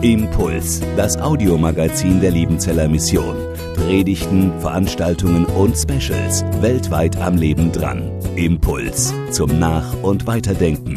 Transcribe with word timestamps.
Impuls, 0.00 0.80
das 0.96 1.18
Audiomagazin 1.18 2.22
der 2.22 2.30
Liebenzeller 2.30 2.88
Mission. 2.88 3.36
Predigten, 3.76 4.58
Veranstaltungen 4.60 5.44
und 5.44 5.76
Specials 5.76 6.42
weltweit 6.62 7.18
am 7.18 7.36
Leben 7.36 7.70
dran. 7.70 8.10
Impuls 8.34 9.12
zum 9.30 9.58
Nach- 9.58 9.92
und 10.02 10.26
Weiterdenken. 10.26 10.96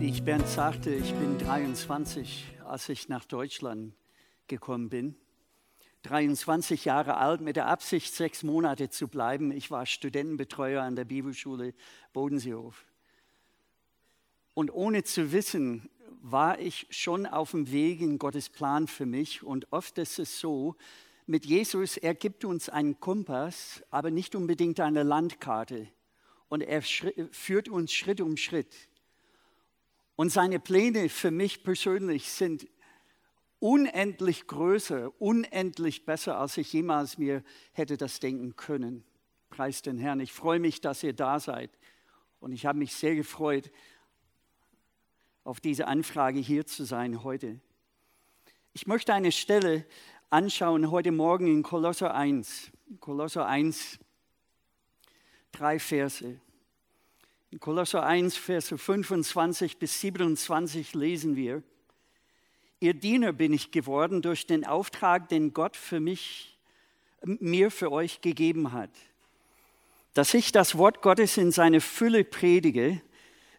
Ich 0.00 0.22
Bernd 0.22 0.46
sagte, 0.46 0.90
ich 0.90 1.14
bin 1.14 1.38
23, 1.38 2.52
als 2.72 2.88
ich 2.88 3.08
nach 3.10 3.26
Deutschland 3.26 3.94
gekommen 4.48 4.88
bin. 4.88 5.14
23 6.04 6.86
Jahre 6.86 7.18
alt, 7.18 7.42
mit 7.42 7.56
der 7.56 7.66
Absicht, 7.66 8.14
sechs 8.14 8.42
Monate 8.42 8.88
zu 8.88 9.08
bleiben. 9.08 9.52
Ich 9.52 9.70
war 9.70 9.84
Studentenbetreuer 9.84 10.82
an 10.82 10.96
der 10.96 11.04
Bibelschule 11.04 11.74
Bodenseehof. 12.14 12.86
Und 14.54 14.72
ohne 14.72 15.04
zu 15.04 15.32
wissen, 15.32 15.90
war 16.22 16.58
ich 16.58 16.86
schon 16.90 17.26
auf 17.26 17.50
dem 17.50 17.70
Weg 17.70 18.00
in 18.00 18.18
Gottes 18.18 18.48
Plan 18.48 18.88
für 18.88 19.06
mich. 19.06 19.42
Und 19.42 19.70
oft 19.70 19.98
ist 19.98 20.18
es 20.18 20.40
so, 20.40 20.74
mit 21.26 21.44
Jesus, 21.44 21.98
er 21.98 22.14
gibt 22.14 22.44
uns 22.44 22.68
einen 22.68 22.98
Kompass, 23.00 23.82
aber 23.90 24.10
nicht 24.10 24.34
unbedingt 24.34 24.80
eine 24.80 25.02
Landkarte. 25.02 25.88
Und 26.48 26.62
er 26.62 26.82
führt 26.82 27.68
uns 27.68 27.92
Schritt 27.92 28.20
um 28.20 28.36
Schritt. 28.36 28.74
Und 30.16 30.30
seine 30.30 30.60
Pläne 30.60 31.08
für 31.08 31.30
mich 31.30 31.64
persönlich 31.64 32.30
sind 32.30 32.66
unendlich 33.58 34.46
größer, 34.46 35.12
unendlich 35.20 36.04
besser, 36.04 36.38
als 36.38 36.56
ich 36.56 36.72
jemals 36.72 37.16
mir 37.18 37.42
hätte 37.72 37.96
das 37.96 38.20
denken 38.20 38.56
können. 38.56 39.04
Preis 39.50 39.82
den 39.82 39.98
Herrn. 39.98 40.20
Ich 40.20 40.32
freue 40.32 40.58
mich, 40.58 40.80
dass 40.80 41.02
ihr 41.02 41.12
da 41.12 41.38
seid. 41.38 41.70
Und 42.40 42.52
ich 42.52 42.66
habe 42.66 42.78
mich 42.78 42.94
sehr 42.94 43.14
gefreut, 43.14 43.70
auf 45.44 45.60
diese 45.60 45.86
Anfrage 45.86 46.40
hier 46.40 46.66
zu 46.66 46.84
sein 46.84 47.22
heute. 47.22 47.60
Ich 48.72 48.86
möchte 48.86 49.12
eine 49.12 49.32
Stelle 49.32 49.86
anschauen 50.30 50.90
heute 50.90 51.12
Morgen 51.12 51.46
in 51.46 51.62
Kolosser 51.62 52.14
1. 52.14 52.70
Kolosser 53.00 53.46
1, 53.46 53.98
drei 55.52 55.78
Verse. 55.78 56.40
In 57.52 57.60
Kolosser 57.60 58.02
1, 58.06 58.38
Verse 58.38 58.78
25 58.78 59.76
bis 59.76 60.00
27 60.00 60.94
lesen 60.94 61.36
wir, 61.36 61.62
Ihr 62.80 62.94
Diener 62.94 63.34
bin 63.34 63.52
ich 63.52 63.70
geworden 63.70 64.22
durch 64.22 64.46
den 64.46 64.64
Auftrag, 64.64 65.28
den 65.28 65.52
Gott 65.52 65.76
für 65.76 66.00
mich, 66.00 66.56
mir 67.22 67.70
für 67.70 67.92
euch 67.92 68.22
gegeben 68.22 68.72
hat, 68.72 68.88
dass 70.14 70.32
ich 70.32 70.50
das 70.50 70.78
Wort 70.78 71.02
Gottes 71.02 71.36
in 71.36 71.52
seine 71.52 71.82
Fülle 71.82 72.24
predige, 72.24 73.02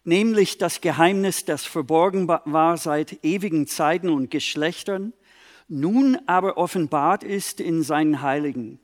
nämlich 0.02 0.58
das 0.58 0.80
Geheimnis, 0.80 1.44
das 1.44 1.64
verborgen 1.64 2.26
war 2.26 2.76
seit 2.76 3.24
ewigen 3.24 3.68
Zeiten 3.68 4.08
und 4.08 4.28
Geschlechtern, 4.28 5.12
nun 5.68 6.18
aber 6.26 6.56
offenbart 6.56 7.22
ist 7.22 7.60
in 7.60 7.84
seinen 7.84 8.22
Heiligen. 8.22 8.80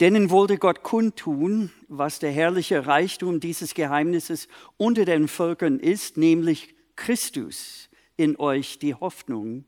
Denen 0.00 0.30
wollte 0.30 0.58
Gott 0.58 0.84
kundtun, 0.84 1.72
was 1.88 2.20
der 2.20 2.30
herrliche 2.30 2.86
Reichtum 2.86 3.40
dieses 3.40 3.74
Geheimnisses 3.74 4.46
unter 4.76 5.04
den 5.04 5.26
Völkern 5.26 5.80
ist, 5.80 6.16
nämlich 6.16 6.74
Christus 6.94 7.88
in 8.16 8.38
euch, 8.38 8.78
die 8.78 8.94
Hoffnung 8.94 9.64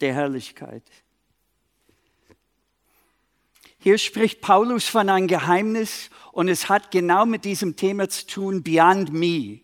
der 0.00 0.14
Herrlichkeit. 0.14 0.84
Hier 3.78 3.98
spricht 3.98 4.40
Paulus 4.40 4.86
von 4.88 5.10
einem 5.10 5.26
Geheimnis 5.26 6.08
und 6.32 6.48
es 6.48 6.70
hat 6.70 6.90
genau 6.90 7.26
mit 7.26 7.44
diesem 7.44 7.76
Thema 7.76 8.08
zu 8.08 8.26
tun, 8.26 8.62
Beyond 8.62 9.12
Me. 9.12 9.60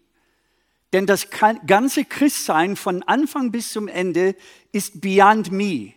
Denn 0.92 1.06
das 1.06 1.28
ganze 1.66 2.04
Christsein 2.04 2.76
von 2.76 3.02
Anfang 3.04 3.50
bis 3.50 3.72
zum 3.72 3.88
Ende 3.88 4.34
ist 4.72 5.00
Beyond 5.00 5.52
Me. 5.52 5.94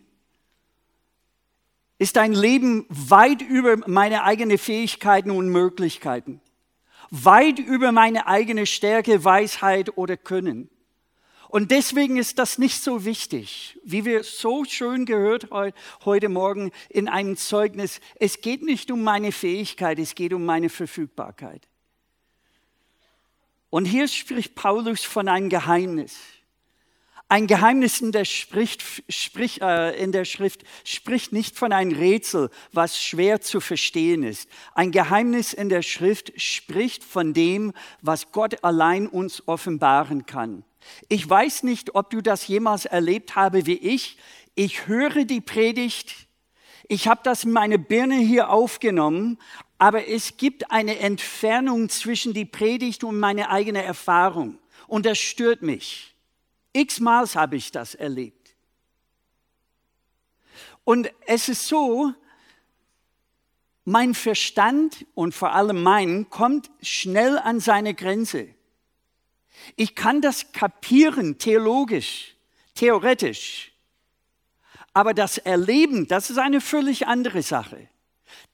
Ist 2.03 2.17
ein 2.17 2.33
Leben 2.33 2.85
weit 2.89 3.41
über 3.41 3.77
meine 3.87 4.25
eigenen 4.25 4.57
Fähigkeiten 4.57 5.31
und 5.31 5.47
Möglichkeiten. 5.47 6.41
Weit 7.11 7.59
über 7.59 7.93
meine 7.93 8.27
eigene 8.27 8.65
Stärke, 8.65 9.23
Weisheit 9.23 9.97
oder 9.97 10.17
Können. 10.17 10.69
Und 11.47 11.71
deswegen 11.71 12.17
ist 12.17 12.39
das 12.39 12.57
nicht 12.57 12.83
so 12.83 13.05
wichtig, 13.05 13.79
wie 13.85 14.03
wir 14.03 14.25
so 14.25 14.65
schön 14.65 15.05
gehört 15.05 15.47
heute 16.03 16.27
Morgen 16.27 16.73
in 16.89 17.07
einem 17.07 17.37
Zeugnis. 17.37 18.01
Es 18.15 18.41
geht 18.41 18.63
nicht 18.63 18.91
um 18.91 19.01
meine 19.01 19.31
Fähigkeit, 19.31 19.97
es 19.97 20.13
geht 20.13 20.33
um 20.33 20.45
meine 20.45 20.67
Verfügbarkeit. 20.67 21.69
Und 23.69 23.85
hier 23.85 24.09
spricht 24.09 24.55
Paulus 24.55 25.05
von 25.05 25.29
einem 25.29 25.47
Geheimnis. 25.47 26.19
Ein 27.29 27.47
Geheimnis 27.47 27.99
in 27.99 28.11
der, 28.11 28.25
spricht, 28.25 28.83
sprich, 29.09 29.61
äh, 29.61 29.99
in 30.01 30.11
der 30.11 30.25
Schrift 30.25 30.63
spricht 30.83 31.31
nicht 31.31 31.57
von 31.57 31.71
einem 31.71 31.97
Rätsel, 31.97 32.49
was 32.71 33.01
schwer 33.01 33.41
zu 33.41 33.59
verstehen 33.59 34.23
ist. 34.23 34.47
Ein 34.75 34.91
Geheimnis 34.91 35.53
in 35.53 35.69
der 35.69 35.81
Schrift 35.81 36.39
spricht 36.39 37.03
von 37.03 37.33
dem, 37.33 37.73
was 38.01 38.31
Gott 38.31 38.63
allein 38.63 39.07
uns 39.07 39.47
offenbaren 39.47 40.25
kann. 40.25 40.63
Ich 41.07 41.27
weiß 41.27 41.63
nicht, 41.63 41.95
ob 41.95 42.09
du 42.09 42.21
das 42.21 42.47
jemals 42.47 42.85
erlebt 42.85 43.35
habe 43.35 43.65
wie 43.65 43.77
ich. 43.77 44.17
Ich 44.53 44.85
höre 44.87 45.25
die 45.25 45.41
Predigt, 45.41 46.27
ich 46.87 47.07
habe 47.07 47.21
das 47.23 47.45
in 47.45 47.51
meine 47.51 47.79
Birne 47.79 48.17
hier 48.17 48.49
aufgenommen, 48.49 49.39
aber 49.77 50.07
es 50.07 50.37
gibt 50.37 50.69
eine 50.71 50.99
Entfernung 50.99 51.89
zwischen 51.89 52.33
die 52.33 52.45
Predigt 52.45 53.03
und 53.03 53.19
meine 53.19 53.49
eigene 53.49 53.83
Erfahrung. 53.83 54.59
Und 54.87 55.05
das 55.05 55.17
stört 55.17 55.61
mich. 55.61 56.12
X-mal 56.73 57.25
habe 57.35 57.55
ich 57.55 57.71
das 57.71 57.95
erlebt. 57.95 58.55
Und 60.83 61.11
es 61.25 61.47
ist 61.47 61.67
so, 61.67 62.13
mein 63.85 64.13
Verstand 64.13 65.05
und 65.13 65.33
vor 65.33 65.53
allem 65.53 65.83
mein 65.83 66.29
kommt 66.29 66.71
schnell 66.81 67.37
an 67.37 67.59
seine 67.59 67.93
Grenze. 67.93 68.49
Ich 69.75 69.95
kann 69.95 70.21
das 70.21 70.51
kapieren, 70.51 71.37
theologisch, 71.37 72.35
theoretisch. 72.75 73.71
Aber 74.93 75.13
das 75.13 75.37
Erleben, 75.37 76.07
das 76.07 76.29
ist 76.29 76.37
eine 76.37 76.61
völlig 76.61 77.07
andere 77.07 77.41
Sache. 77.41 77.89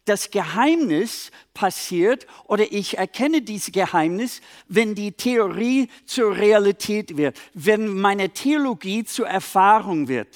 Das 0.10 0.32
Geheimnis 0.32 1.30
passiert 1.54 2.26
oder 2.46 2.72
ich 2.72 2.98
erkenne 2.98 3.44
dieses 3.44 3.72
Geheimnis, 3.72 4.42
wenn 4.68 4.96
die 4.96 5.12
Theorie 5.12 5.88
zur 6.08 6.36
Realität 6.36 7.16
wird, 7.16 7.40
wenn 7.54 7.88
meine 7.88 8.32
Theologie 8.32 9.04
zur 9.04 9.28
Erfahrung 9.28 10.08
wird. 10.08 10.36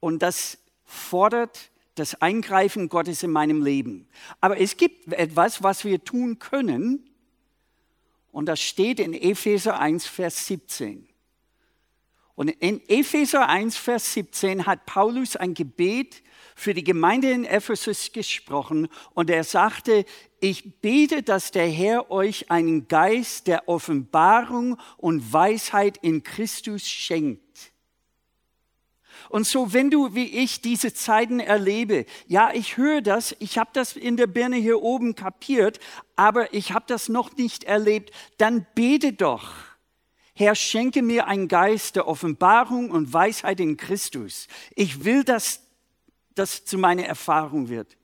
Und 0.00 0.22
das 0.22 0.58
fordert 0.84 1.70
das 1.94 2.20
Eingreifen 2.20 2.88
Gottes 2.88 3.22
in 3.22 3.30
meinem 3.30 3.62
Leben. 3.62 4.08
Aber 4.40 4.60
es 4.60 4.76
gibt 4.76 5.12
etwas, 5.12 5.62
was 5.62 5.84
wir 5.84 6.02
tun 6.02 6.40
können, 6.40 7.08
und 8.32 8.46
das 8.46 8.60
steht 8.60 8.98
in 8.98 9.14
Epheser 9.14 9.78
1, 9.78 10.04
Vers 10.08 10.46
17. 10.46 11.08
Und 12.34 12.48
in 12.48 12.80
Epheser 12.88 13.48
1, 13.48 13.76
Vers 13.76 14.14
17 14.14 14.66
hat 14.66 14.84
Paulus 14.84 15.36
ein 15.36 15.54
Gebet 15.54 16.24
für 16.58 16.74
die 16.74 16.84
Gemeinde 16.84 17.30
in 17.30 17.44
Ephesus 17.44 18.12
gesprochen 18.12 18.88
und 19.14 19.30
er 19.30 19.44
sagte, 19.44 20.04
ich 20.40 20.80
bete, 20.80 21.22
dass 21.22 21.50
der 21.50 21.68
Herr 21.68 22.10
euch 22.10 22.50
einen 22.50 22.88
Geist 22.88 23.46
der 23.46 23.68
Offenbarung 23.68 24.78
und 24.96 25.32
Weisheit 25.32 25.98
in 25.98 26.22
Christus 26.22 26.86
schenkt 26.86 27.72
und 29.28 29.46
so, 29.46 29.72
wenn 29.72 29.90
du 29.90 30.14
wie 30.14 30.26
ich 30.26 30.62
diese 30.62 30.94
Zeiten 30.94 31.40
erlebe, 31.40 32.06
ja, 32.26 32.50
ich 32.52 32.76
höre 32.76 33.02
das, 33.02 33.36
ich 33.38 33.58
habe 33.58 33.70
das 33.72 33.94
in 33.94 34.16
der 34.16 34.26
Birne 34.26 34.56
hier 34.56 34.82
oben 34.82 35.14
kapiert, 35.14 35.78
aber 36.16 36.52
ich 36.54 36.72
habe 36.72 36.86
das 36.88 37.08
noch 37.08 37.36
nicht 37.36 37.64
erlebt, 37.64 38.10
dann 38.38 38.66
bete 38.74 39.12
doch. 39.12 39.54
Herr, 40.34 40.54
schenke 40.54 41.02
mir 41.02 41.26
einen 41.26 41.48
Geist 41.48 41.96
der 41.96 42.06
Offenbarung 42.06 42.90
und 42.90 43.12
Weisheit 43.12 43.60
in 43.60 43.76
Christus. 43.76 44.46
Ich 44.76 45.04
will, 45.04 45.24
dass 45.24 45.67
das 46.38 46.64
zu 46.64 46.78
meiner 46.78 47.04
Erfahrung 47.04 47.68
wird. 47.68 47.96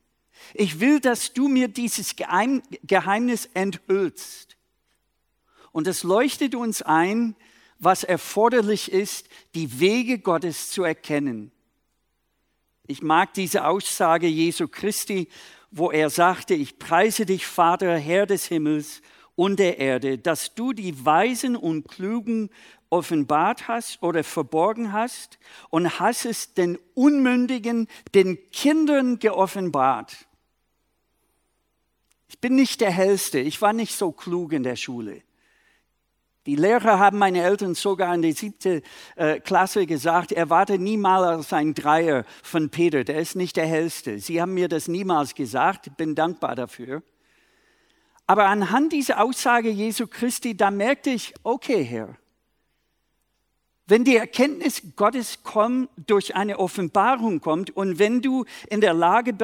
Ich 0.53 0.81
will, 0.81 1.01
dass 1.01 1.33
du 1.33 1.49
mir 1.49 1.69
dieses 1.69 2.15
Geheimnis 2.17 3.49
enthüllst. 3.55 4.57
Und 5.73 5.87
es 5.87 6.03
leuchtet 6.03 6.55
uns 6.55 6.83
ein, 6.83 7.37
was 7.79 8.05
erforderlich 8.05 8.93
ist, 8.93 9.29
die 9.55 9.81
Wege 9.81 10.19
Gottes 10.19 10.71
zu 10.71 10.85
erkennen. 10.85 11.51
Ich 12.87 13.03
mag 13.03 13.35
diese 13.35 13.67
Aussage 13.67 14.27
Jesu 14.27 14.69
Christi, 14.69 15.29
wo 15.71 15.91
er 15.91 16.11
sagte, 16.11 16.55
ich 16.55 16.79
preise 16.79 17.27
dich, 17.27 17.47
Vater, 17.47 17.97
Herr 17.99 18.27
des 18.27 18.47
Himmels 18.47 19.03
und 19.35 19.59
der 19.59 19.79
Erde, 19.79 20.19
dass 20.19 20.55
du 20.55 20.73
die 20.73 21.05
Weisen 21.05 21.57
und 21.57 21.89
Klugen 21.89 22.51
offenbart 22.95 23.67
hast 23.67 24.03
oder 24.03 24.23
verborgen 24.23 24.93
hast 24.93 25.39
und 25.71 25.99
hast 25.99 26.25
es 26.25 26.55
den 26.55 26.79
Unmündigen, 26.95 27.89
den 28.15 28.39
Kindern 28.53 29.19
geoffenbart. 29.19 30.27
Ich 32.29 32.41
bin 32.41 32.55
nicht 32.55 32.81
der 32.81 32.93
Hellste, 32.93 33.41
ich 33.41 33.61
war 33.61 33.73
nicht 33.73 33.95
so 33.97 34.13
klug 34.13 34.53
in 34.53 34.63
der 34.63 34.77
Schule. 34.77 35.23
Die 36.47 36.57
Lehrer 36.57 36.99
haben 36.99 37.19
meine 37.19 37.43
Eltern 37.43 37.75
sogar 37.75 38.15
in 38.15 38.23
der 38.23 38.35
siebten 38.35 38.83
äh, 39.17 39.41
Klasse 39.41 39.87
gesagt, 39.87 40.31
erwarte 40.31 40.79
niemals 40.79 41.53
ein 41.53 41.75
Dreier 41.75 42.25
von 42.43 42.69
Peter, 42.69 43.03
der 43.03 43.19
ist 43.19 43.35
nicht 43.35 43.57
der 43.57 43.67
Hellste. 43.67 44.19
Sie 44.19 44.41
haben 44.41 44.55
mir 44.55 44.69
das 44.69 44.87
niemals 44.87 45.35
gesagt, 45.35 45.97
bin 45.97 46.15
dankbar 46.15 46.55
dafür. 46.55 47.03
Aber 48.27 48.47
anhand 48.47 48.93
dieser 48.93 49.23
Aussage 49.23 49.71
Jesu 49.71 50.07
Christi, 50.07 50.57
da 50.57 50.71
merkte 50.71 51.11
ich, 51.11 51.35
okay, 51.43 51.83
Herr, 51.83 52.17
wenn 53.87 54.05
die 54.05 54.17
Erkenntnis 54.17 54.83
Gottes 54.97 55.43
kommt, 55.43 55.91
durch 56.07 56.35
eine 56.35 56.59
Offenbarung 56.59 57.41
kommt 57.41 57.71
und 57.77 57.99
wenn 57.99 58.23
du 58.23 58.45
in 58.69 58.81
der 58.81 58.95
Lage 58.95 59.37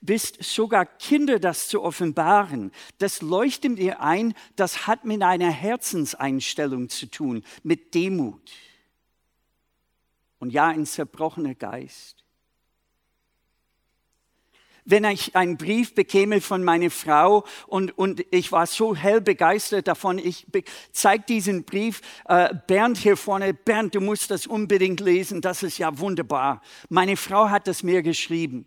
bist, 0.00 0.42
sogar 0.42 0.86
Kinder 0.86 1.38
das 1.38 1.68
zu 1.68 1.82
offenbaren, 1.82 2.72
das 2.98 3.22
leuchtet 3.22 3.78
mir 3.78 4.00
ein, 4.00 4.34
das 4.56 4.86
hat 4.86 5.04
mit 5.04 5.22
einer 5.22 5.50
Herzenseinstellung 5.50 6.88
zu 6.88 7.06
tun, 7.06 7.44
mit 7.62 7.94
Demut. 7.94 8.50
Und 10.40 10.50
ja, 10.50 10.68
ein 10.68 10.86
zerbrochener 10.86 11.54
Geist 11.54 12.24
wenn 14.90 15.04
ich 15.04 15.36
einen 15.36 15.56
Brief 15.56 15.94
bekäme 15.94 16.40
von 16.40 16.64
meiner 16.64 16.90
Frau 16.90 17.44
und, 17.66 17.96
und 17.96 18.24
ich 18.30 18.50
war 18.52 18.66
so 18.66 18.94
hell 18.94 19.20
begeistert 19.20 19.88
davon, 19.88 20.18
ich 20.18 20.46
zeige 20.92 21.24
diesen 21.24 21.64
Brief 21.64 22.00
äh, 22.26 22.54
Bernd 22.66 22.98
hier 22.98 23.16
vorne, 23.16 23.54
Bernd, 23.54 23.94
du 23.94 24.00
musst 24.00 24.30
das 24.30 24.46
unbedingt 24.46 25.00
lesen, 25.00 25.40
das 25.40 25.62
ist 25.62 25.78
ja 25.78 25.98
wunderbar. 25.98 26.60
Meine 26.88 27.16
Frau 27.16 27.48
hat 27.48 27.66
das 27.66 27.82
mir 27.82 28.02
geschrieben. 28.02 28.66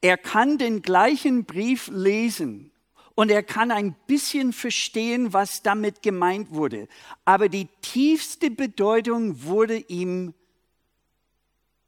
Er 0.00 0.16
kann 0.16 0.58
den 0.58 0.82
gleichen 0.82 1.44
Brief 1.44 1.88
lesen 1.92 2.70
und 3.14 3.30
er 3.30 3.42
kann 3.42 3.70
ein 3.70 3.94
bisschen 4.06 4.52
verstehen, 4.52 5.32
was 5.32 5.62
damit 5.62 6.02
gemeint 6.02 6.50
wurde, 6.50 6.88
aber 7.24 7.48
die 7.48 7.68
tiefste 7.82 8.50
Bedeutung 8.50 9.42
wurde 9.44 9.76
ihm 9.76 10.34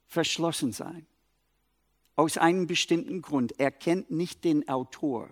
verschlossen 0.07 0.71
sein. 0.71 1.05
Aus 2.15 2.37
einem 2.37 2.67
bestimmten 2.67 3.21
Grund. 3.21 3.59
Er 3.59 3.71
kennt 3.71 4.11
nicht 4.11 4.43
den 4.43 4.67
Autor. 4.69 5.29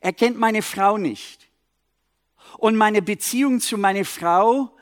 Er 0.00 0.12
kennt 0.12 0.38
meine 0.38 0.62
Frau 0.62 0.96
nicht. 0.96 1.48
Und 2.58 2.76
meine 2.76 3.02
Beziehung 3.02 3.60
zu 3.60 3.76
meiner 3.76 4.04
Frau 4.04 4.74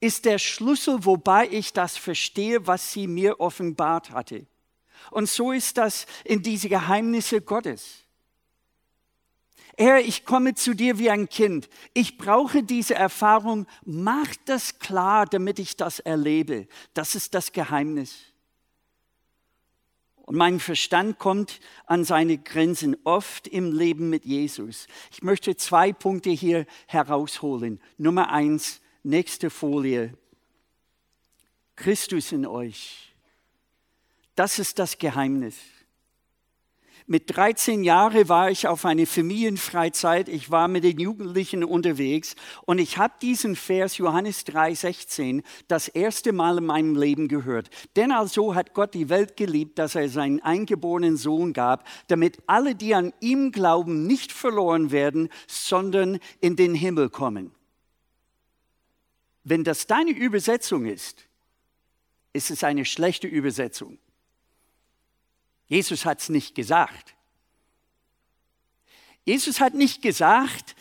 ist 0.00 0.24
der 0.24 0.38
Schlüssel, 0.38 1.04
wobei 1.04 1.48
ich 1.48 1.72
das 1.72 1.96
verstehe, 1.96 2.66
was 2.66 2.92
sie 2.92 3.06
mir 3.06 3.40
offenbart 3.40 4.10
hatte. 4.10 4.46
Und 5.10 5.28
so 5.28 5.52
ist 5.52 5.78
das 5.78 6.06
in 6.24 6.42
diese 6.42 6.68
Geheimnisse 6.68 7.40
Gottes. 7.40 8.02
Herr, 9.78 10.00
ich 10.00 10.24
komme 10.24 10.54
zu 10.54 10.74
dir 10.74 10.98
wie 10.98 11.10
ein 11.10 11.28
Kind. 11.28 11.68
Ich 11.92 12.16
brauche 12.16 12.62
diese 12.62 12.94
Erfahrung. 12.94 13.66
Mach 13.84 14.34
das 14.46 14.78
klar, 14.78 15.26
damit 15.26 15.58
ich 15.58 15.76
das 15.76 16.00
erlebe. 16.00 16.66
Das 16.94 17.14
ist 17.14 17.34
das 17.34 17.52
Geheimnis. 17.52 18.16
Und 20.26 20.36
mein 20.36 20.58
Verstand 20.58 21.18
kommt 21.18 21.60
an 21.86 22.04
seine 22.04 22.36
Grenzen 22.36 22.96
oft 23.04 23.46
im 23.46 23.72
Leben 23.72 24.10
mit 24.10 24.24
Jesus. 24.24 24.88
Ich 25.12 25.22
möchte 25.22 25.56
zwei 25.56 25.92
Punkte 25.92 26.30
hier 26.30 26.66
herausholen. 26.88 27.80
Nummer 27.96 28.30
eins, 28.30 28.80
nächste 29.04 29.50
Folie. 29.50 30.12
Christus 31.76 32.32
in 32.32 32.44
euch. 32.44 33.14
Das 34.34 34.58
ist 34.58 34.80
das 34.80 34.98
Geheimnis. 34.98 35.56
Mit 37.08 37.36
13 37.36 37.84
Jahren 37.84 38.28
war 38.28 38.50
ich 38.50 38.66
auf 38.66 38.84
eine 38.84 39.06
Familienfreizeit. 39.06 40.28
Ich 40.28 40.50
war 40.50 40.66
mit 40.66 40.82
den 40.82 40.98
Jugendlichen 40.98 41.62
unterwegs 41.62 42.34
und 42.64 42.80
ich 42.80 42.98
habe 42.98 43.14
diesen 43.22 43.54
Vers 43.54 43.96
Johannes 43.98 44.44
3:16 44.44 45.44
das 45.68 45.86
erste 45.86 46.32
Mal 46.32 46.58
in 46.58 46.66
meinem 46.66 46.96
Leben 46.96 47.28
gehört. 47.28 47.70
Denn 47.94 48.10
also 48.10 48.56
hat 48.56 48.74
Gott 48.74 48.92
die 48.94 49.08
Welt 49.08 49.36
geliebt, 49.36 49.78
dass 49.78 49.94
er 49.94 50.08
seinen 50.08 50.40
eingeborenen 50.40 51.16
Sohn 51.16 51.52
gab, 51.52 51.86
damit 52.08 52.38
alle, 52.48 52.74
die 52.74 52.92
an 52.92 53.12
ihm 53.20 53.52
glauben, 53.52 54.08
nicht 54.08 54.32
verloren 54.32 54.90
werden, 54.90 55.28
sondern 55.46 56.18
in 56.40 56.56
den 56.56 56.74
Himmel 56.74 57.08
kommen. 57.08 57.52
Wenn 59.44 59.62
das 59.62 59.86
deine 59.86 60.10
Übersetzung 60.10 60.86
ist, 60.86 61.28
ist 62.32 62.50
es 62.50 62.64
eine 62.64 62.84
schlechte 62.84 63.28
Übersetzung. 63.28 64.00
Jesus 65.66 66.04
hat 66.04 66.20
es 66.20 66.28
nicht 66.28 66.54
gesagt. 66.54 67.14
Jesus 69.24 69.60
hat 69.60 69.74
nicht 69.74 70.02
gesagt, 70.02 70.76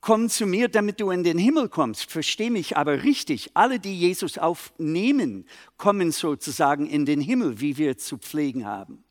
komm 0.00 0.28
zu 0.30 0.46
mir, 0.46 0.68
damit 0.68 1.00
du 1.00 1.10
in 1.10 1.24
den 1.24 1.36
Himmel 1.36 1.68
kommst. 1.68 2.10
Versteh 2.10 2.48
mich 2.48 2.76
aber 2.76 3.02
richtig. 3.02 3.50
Alle, 3.54 3.78
die 3.78 3.98
Jesus 3.98 4.38
aufnehmen, 4.38 5.46
kommen 5.76 6.12
sozusagen 6.12 6.86
in 6.86 7.04
den 7.04 7.20
Himmel, 7.20 7.60
wie 7.60 7.76
wir 7.76 7.98
zu 7.98 8.16
pflegen 8.16 8.64
haben. 8.64 9.04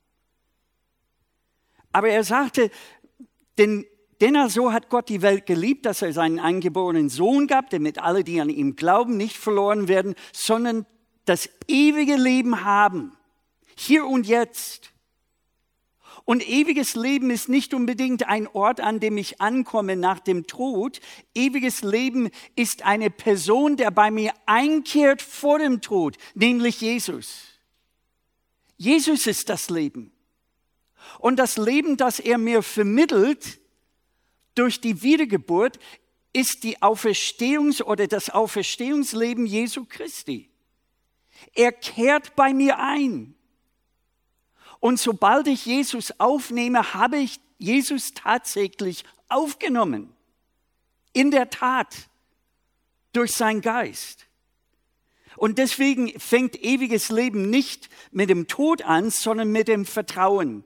Aber 1.92 2.08
er 2.08 2.24
sagte, 2.24 2.70
denn, 3.58 3.86
denn 4.20 4.36
also 4.36 4.72
hat 4.72 4.88
Gott 4.88 5.08
die 5.08 5.22
Welt 5.22 5.46
geliebt, 5.46 5.86
dass 5.86 6.02
er 6.02 6.12
seinen 6.12 6.40
eingeborenen 6.40 7.08
Sohn 7.08 7.46
gab, 7.46 7.70
damit 7.70 7.98
alle, 7.98 8.24
die 8.24 8.40
an 8.40 8.48
ihm 8.48 8.74
glauben, 8.74 9.16
nicht 9.16 9.36
verloren 9.36 9.88
werden, 9.88 10.14
sondern 10.32 10.86
das 11.24 11.48
ewige 11.68 12.16
Leben 12.16 12.64
haben. 12.64 13.12
Hier 13.76 14.06
und 14.06 14.26
jetzt. 14.26 14.92
Und 16.26 16.46
ewiges 16.46 16.96
Leben 16.96 17.30
ist 17.30 17.48
nicht 17.48 17.72
unbedingt 17.72 18.26
ein 18.26 18.48
Ort, 18.48 18.80
an 18.80 18.98
dem 18.98 19.16
ich 19.16 19.40
ankomme 19.40 19.94
nach 19.94 20.18
dem 20.18 20.48
Tod. 20.48 21.00
Ewiges 21.36 21.82
Leben 21.82 22.30
ist 22.56 22.82
eine 22.82 23.10
Person, 23.10 23.76
der 23.76 23.92
bei 23.92 24.10
mir 24.10 24.32
einkehrt 24.44 25.22
vor 25.22 25.60
dem 25.60 25.80
Tod, 25.80 26.16
nämlich 26.34 26.80
Jesus. 26.80 27.44
Jesus 28.76 29.28
ist 29.28 29.48
das 29.48 29.70
Leben. 29.70 30.10
Und 31.20 31.36
das 31.36 31.58
Leben, 31.58 31.96
das 31.96 32.18
er 32.18 32.38
mir 32.38 32.64
vermittelt 32.64 33.60
durch 34.56 34.80
die 34.80 35.02
Wiedergeburt, 35.02 35.78
ist 36.32 36.64
die 36.64 36.78
Auferstehungs- 36.78 37.84
oder 37.84 38.08
das 38.08 38.30
Auferstehungsleben 38.30 39.46
Jesu 39.46 39.84
Christi. 39.84 40.50
Er 41.54 41.70
kehrt 41.70 42.34
bei 42.34 42.52
mir 42.52 42.80
ein. 42.80 43.35
Und 44.80 45.00
sobald 45.00 45.46
ich 45.46 45.66
Jesus 45.66 46.12
aufnehme, 46.20 46.94
habe 46.94 47.18
ich 47.18 47.40
Jesus 47.58 48.12
tatsächlich 48.12 49.04
aufgenommen. 49.28 50.14
In 51.12 51.30
der 51.30 51.50
Tat, 51.50 52.08
durch 53.12 53.32
seinen 53.32 53.62
Geist. 53.62 54.26
Und 55.36 55.58
deswegen 55.58 56.08
fängt 56.20 56.62
ewiges 56.62 57.08
Leben 57.08 57.48
nicht 57.48 57.88
mit 58.10 58.28
dem 58.28 58.46
Tod 58.46 58.82
an, 58.82 59.10
sondern 59.10 59.50
mit 59.52 59.68
dem 59.68 59.86
Vertrauen. 59.86 60.64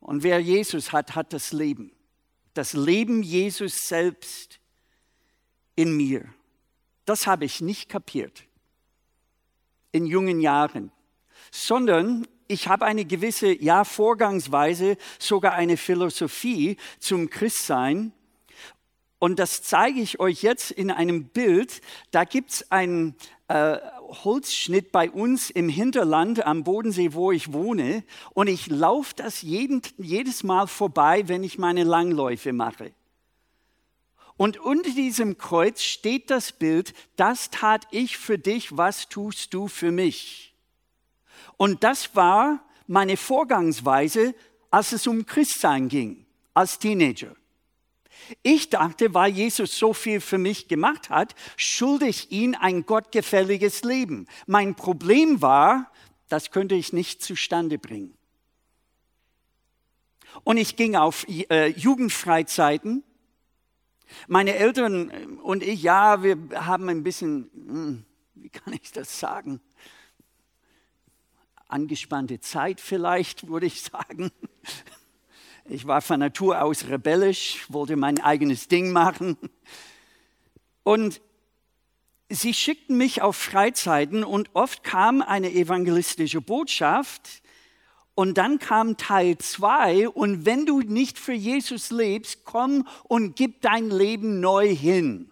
Und 0.00 0.22
wer 0.22 0.40
Jesus 0.40 0.92
hat, 0.92 1.14
hat 1.14 1.32
das 1.32 1.52
Leben. 1.52 1.92
Das 2.54 2.72
Leben 2.72 3.22
Jesus 3.22 3.86
selbst 3.88 4.60
in 5.74 5.96
mir. 5.96 6.26
Das 7.04 7.26
habe 7.26 7.44
ich 7.44 7.60
nicht 7.60 7.88
kapiert 7.88 8.44
in 9.92 10.06
jungen 10.06 10.40
Jahren 10.40 10.92
sondern 11.50 12.26
ich 12.48 12.66
habe 12.66 12.84
eine 12.84 13.04
gewisse 13.04 13.52
ja, 13.62 13.84
Vorgangsweise, 13.84 14.96
sogar 15.18 15.54
eine 15.54 15.76
Philosophie 15.76 16.76
zum 16.98 17.30
Christsein. 17.30 18.12
Und 19.20 19.38
das 19.38 19.62
zeige 19.62 20.00
ich 20.00 20.18
euch 20.18 20.42
jetzt 20.42 20.70
in 20.70 20.90
einem 20.90 21.24
Bild. 21.24 21.82
Da 22.10 22.24
gibt 22.24 22.50
es 22.50 22.72
einen 22.72 23.14
äh, 23.48 23.78
Holzschnitt 24.24 24.90
bei 24.92 25.10
uns 25.10 25.50
im 25.50 25.68
Hinterland 25.68 26.44
am 26.44 26.64
Bodensee, 26.64 27.12
wo 27.12 27.30
ich 27.30 27.52
wohne. 27.52 28.02
Und 28.32 28.48
ich 28.48 28.66
laufe 28.68 29.14
das 29.14 29.42
jeden, 29.42 29.82
jedes 29.98 30.42
Mal 30.42 30.66
vorbei, 30.66 31.28
wenn 31.28 31.44
ich 31.44 31.58
meine 31.58 31.84
Langläufe 31.84 32.52
mache. 32.52 32.92
Und 34.36 34.58
unter 34.58 34.90
diesem 34.90 35.36
Kreuz 35.36 35.82
steht 35.82 36.30
das 36.30 36.50
Bild, 36.50 36.94
das 37.16 37.50
tat 37.50 37.86
ich 37.90 38.16
für 38.16 38.38
dich, 38.38 38.74
was 38.76 39.10
tust 39.10 39.52
du 39.52 39.68
für 39.68 39.92
mich? 39.92 40.49
Und 41.60 41.84
das 41.84 42.16
war 42.16 42.64
meine 42.86 43.18
Vorgangsweise, 43.18 44.34
als 44.70 44.92
es 44.92 45.06
um 45.06 45.26
Christsein 45.26 45.90
ging, 45.90 46.24
als 46.54 46.78
Teenager. 46.78 47.36
Ich 48.42 48.70
dachte, 48.70 49.12
weil 49.12 49.30
Jesus 49.30 49.76
so 49.76 49.92
viel 49.92 50.22
für 50.22 50.38
mich 50.38 50.68
gemacht 50.68 51.10
hat, 51.10 51.34
schulde 51.58 52.06
ich 52.06 52.32
ihm 52.32 52.56
ein 52.58 52.86
gottgefälliges 52.86 53.84
Leben. 53.84 54.26
Mein 54.46 54.74
Problem 54.74 55.42
war, 55.42 55.92
das 56.30 56.50
könnte 56.50 56.76
ich 56.76 56.94
nicht 56.94 57.22
zustande 57.22 57.78
bringen. 57.78 58.16
Und 60.44 60.56
ich 60.56 60.76
ging 60.76 60.96
auf 60.96 61.26
äh, 61.28 61.66
Jugendfreizeiten 61.66 63.04
Meine 64.28 64.54
Eltern 64.54 65.38
und 65.42 65.62
ich, 65.62 65.82
ja, 65.82 66.22
wir 66.22 66.38
haben 66.54 66.88
ein 66.88 67.02
bisschen, 67.02 67.50
hm, 67.52 68.04
wie 68.34 68.48
kann 68.48 68.72
ich 68.72 68.92
das 68.92 69.20
sagen? 69.20 69.60
Angespannte 71.72 72.40
Zeit 72.40 72.80
vielleicht, 72.80 73.48
würde 73.48 73.66
ich 73.66 73.82
sagen. 73.82 74.30
Ich 75.64 75.86
war 75.86 76.02
von 76.02 76.20
Natur 76.20 76.62
aus 76.62 76.88
rebellisch, 76.88 77.66
wollte 77.68 77.96
mein 77.96 78.20
eigenes 78.20 78.66
Ding 78.68 78.90
machen. 78.90 79.36
Und 80.82 81.20
sie 82.28 82.54
schickten 82.54 82.96
mich 82.96 83.22
auf 83.22 83.36
Freizeiten 83.36 84.24
und 84.24 84.50
oft 84.54 84.82
kam 84.82 85.22
eine 85.22 85.52
evangelistische 85.52 86.40
Botschaft 86.40 87.42
und 88.14 88.36
dann 88.36 88.58
kam 88.58 88.96
Teil 88.96 89.38
zwei 89.38 90.08
und 90.08 90.44
wenn 90.44 90.66
du 90.66 90.80
nicht 90.80 91.18
für 91.18 91.32
Jesus 91.32 91.90
lebst, 91.90 92.44
komm 92.44 92.86
und 93.04 93.36
gib 93.36 93.60
dein 93.62 93.90
Leben 93.90 94.40
neu 94.40 94.74
hin. 94.74 95.30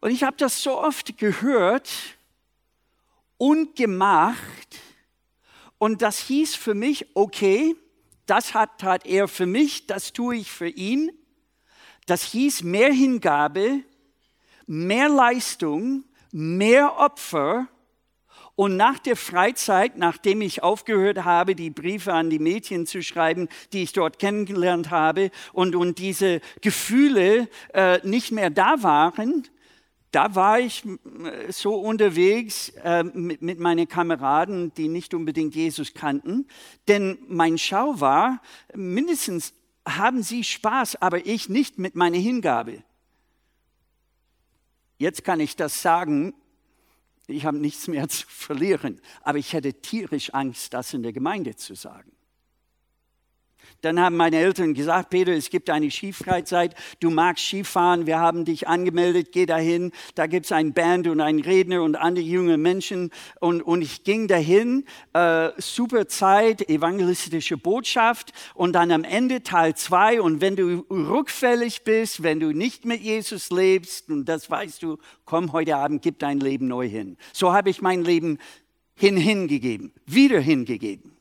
Und 0.00 0.10
ich 0.10 0.22
habe 0.22 0.36
das 0.36 0.62
so 0.62 0.78
oft 0.78 1.18
gehört 1.18 2.17
und 3.38 3.76
gemacht 3.76 4.78
und 5.78 6.02
das 6.02 6.18
hieß 6.18 6.56
für 6.56 6.74
mich, 6.74 7.06
okay, 7.14 7.76
das 8.26 8.52
hat, 8.52 8.82
hat 8.82 9.06
er 9.06 9.28
für 9.28 9.46
mich, 9.46 9.86
das 9.86 10.12
tue 10.12 10.36
ich 10.36 10.50
für 10.50 10.68
ihn. 10.68 11.10
Das 12.06 12.24
hieß 12.24 12.62
mehr 12.62 12.92
Hingabe, 12.92 13.80
mehr 14.66 15.08
Leistung, 15.08 16.04
mehr 16.32 16.98
Opfer. 16.98 17.68
Und 18.56 18.76
nach 18.76 18.98
der 18.98 19.14
Freizeit, 19.14 19.96
nachdem 19.96 20.42
ich 20.42 20.64
aufgehört 20.64 21.24
habe, 21.24 21.54
die 21.54 21.70
Briefe 21.70 22.12
an 22.12 22.28
die 22.28 22.40
Mädchen 22.40 22.86
zu 22.86 23.02
schreiben, 23.02 23.48
die 23.72 23.84
ich 23.84 23.92
dort 23.92 24.18
kennengelernt 24.18 24.90
habe, 24.90 25.30
und, 25.52 25.76
und 25.76 25.98
diese 25.98 26.40
Gefühle 26.60 27.48
äh, 27.72 28.04
nicht 28.06 28.32
mehr 28.32 28.50
da 28.50 28.82
waren, 28.82 29.46
da 30.10 30.34
war 30.34 30.58
ich 30.58 30.84
äh, 30.84 31.52
so 31.52 31.74
unterwegs 31.74 32.70
äh, 32.82 33.04
mit, 33.04 33.42
mit 33.42 33.58
meinen 33.58 33.88
Kameraden, 33.88 34.72
die 34.74 34.88
nicht 34.88 35.14
unbedingt 35.14 35.54
Jesus 35.54 35.94
kannten. 35.94 36.46
Denn 36.86 37.18
mein 37.28 37.58
Schau 37.58 38.00
war, 38.00 38.40
mindestens 38.74 39.52
haben 39.86 40.22
sie 40.22 40.44
Spaß, 40.44 40.96
aber 41.02 41.26
ich 41.26 41.48
nicht 41.48 41.78
mit 41.78 41.94
meiner 41.94 42.18
Hingabe. 42.18 42.82
Jetzt 44.98 45.24
kann 45.24 45.40
ich 45.40 45.56
das 45.56 45.80
sagen, 45.80 46.34
ich 47.26 47.44
habe 47.44 47.58
nichts 47.58 47.86
mehr 47.88 48.08
zu 48.08 48.26
verlieren, 48.26 49.00
aber 49.22 49.38
ich 49.38 49.52
hätte 49.52 49.74
tierisch 49.74 50.32
Angst, 50.34 50.74
das 50.74 50.94
in 50.94 51.02
der 51.02 51.12
Gemeinde 51.12 51.54
zu 51.56 51.74
sagen. 51.74 52.10
Dann 53.80 54.00
haben 54.00 54.16
meine 54.16 54.38
Eltern 54.38 54.74
gesagt, 54.74 55.10
Peter, 55.10 55.32
es 55.32 55.50
gibt 55.50 55.70
eine 55.70 55.90
Skifreizeit, 55.90 56.74
du 56.98 57.10
magst 57.10 57.44
Skifahren, 57.44 58.06
wir 58.06 58.18
haben 58.18 58.44
dich 58.44 58.66
angemeldet, 58.66 59.30
geh 59.30 59.46
dahin, 59.46 59.92
da 60.16 60.26
gibt 60.26 60.46
es 60.46 60.52
ein 60.52 60.72
Band 60.72 61.06
und 61.06 61.20
einen 61.20 61.40
Redner 61.40 61.82
und 61.82 61.94
andere 61.94 62.24
junge 62.24 62.56
Menschen. 62.56 63.10
Und, 63.40 63.62
und 63.62 63.82
ich 63.82 64.02
ging 64.02 64.26
dahin, 64.26 64.84
äh, 65.12 65.50
super 65.58 66.08
Zeit, 66.08 66.68
evangelistische 66.68 67.56
Botschaft 67.56 68.32
und 68.54 68.72
dann 68.72 68.90
am 68.90 69.04
Ende 69.04 69.42
Teil 69.42 69.76
zwei 69.76 70.20
und 70.20 70.40
wenn 70.40 70.56
du 70.56 70.84
rückfällig 70.90 71.84
bist, 71.84 72.22
wenn 72.22 72.40
du 72.40 72.52
nicht 72.52 72.84
mit 72.84 73.00
Jesus 73.00 73.50
lebst, 73.50 74.10
und 74.10 74.24
das 74.24 74.50
weißt 74.50 74.82
du, 74.82 74.98
komm 75.24 75.52
heute 75.52 75.76
Abend, 75.76 76.02
gib 76.02 76.18
dein 76.18 76.40
Leben 76.40 76.66
neu 76.66 76.88
hin. 76.88 77.16
So 77.32 77.52
habe 77.52 77.70
ich 77.70 77.80
mein 77.80 78.02
Leben 78.02 78.38
hin 78.94 79.16
hingegeben, 79.16 79.92
wieder 80.06 80.40
hingegeben. 80.40 81.17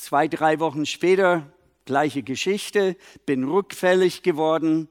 Zwei, 0.00 0.28
drei 0.28 0.60
Wochen 0.60 0.86
später, 0.86 1.52
gleiche 1.84 2.22
Geschichte, 2.22 2.96
bin 3.26 3.44
rückfällig 3.44 4.22
geworden, 4.22 4.88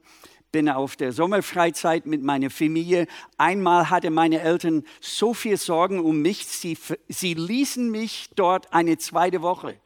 bin 0.52 0.68
auf 0.68 0.94
der 0.94 1.10
Sommerfreizeit 1.10 2.06
mit 2.06 2.22
meiner 2.22 2.48
Familie. 2.48 3.08
Einmal 3.36 3.90
hatte 3.90 4.10
meine 4.10 4.40
Eltern 4.40 4.84
so 5.00 5.34
viel 5.34 5.56
Sorgen 5.56 5.98
um 5.98 6.22
mich, 6.22 6.46
sie, 6.46 6.78
sie 7.08 7.34
ließen 7.34 7.90
mich 7.90 8.30
dort 8.36 8.72
eine 8.72 8.98
zweite 8.98 9.42
Woche. 9.42 9.80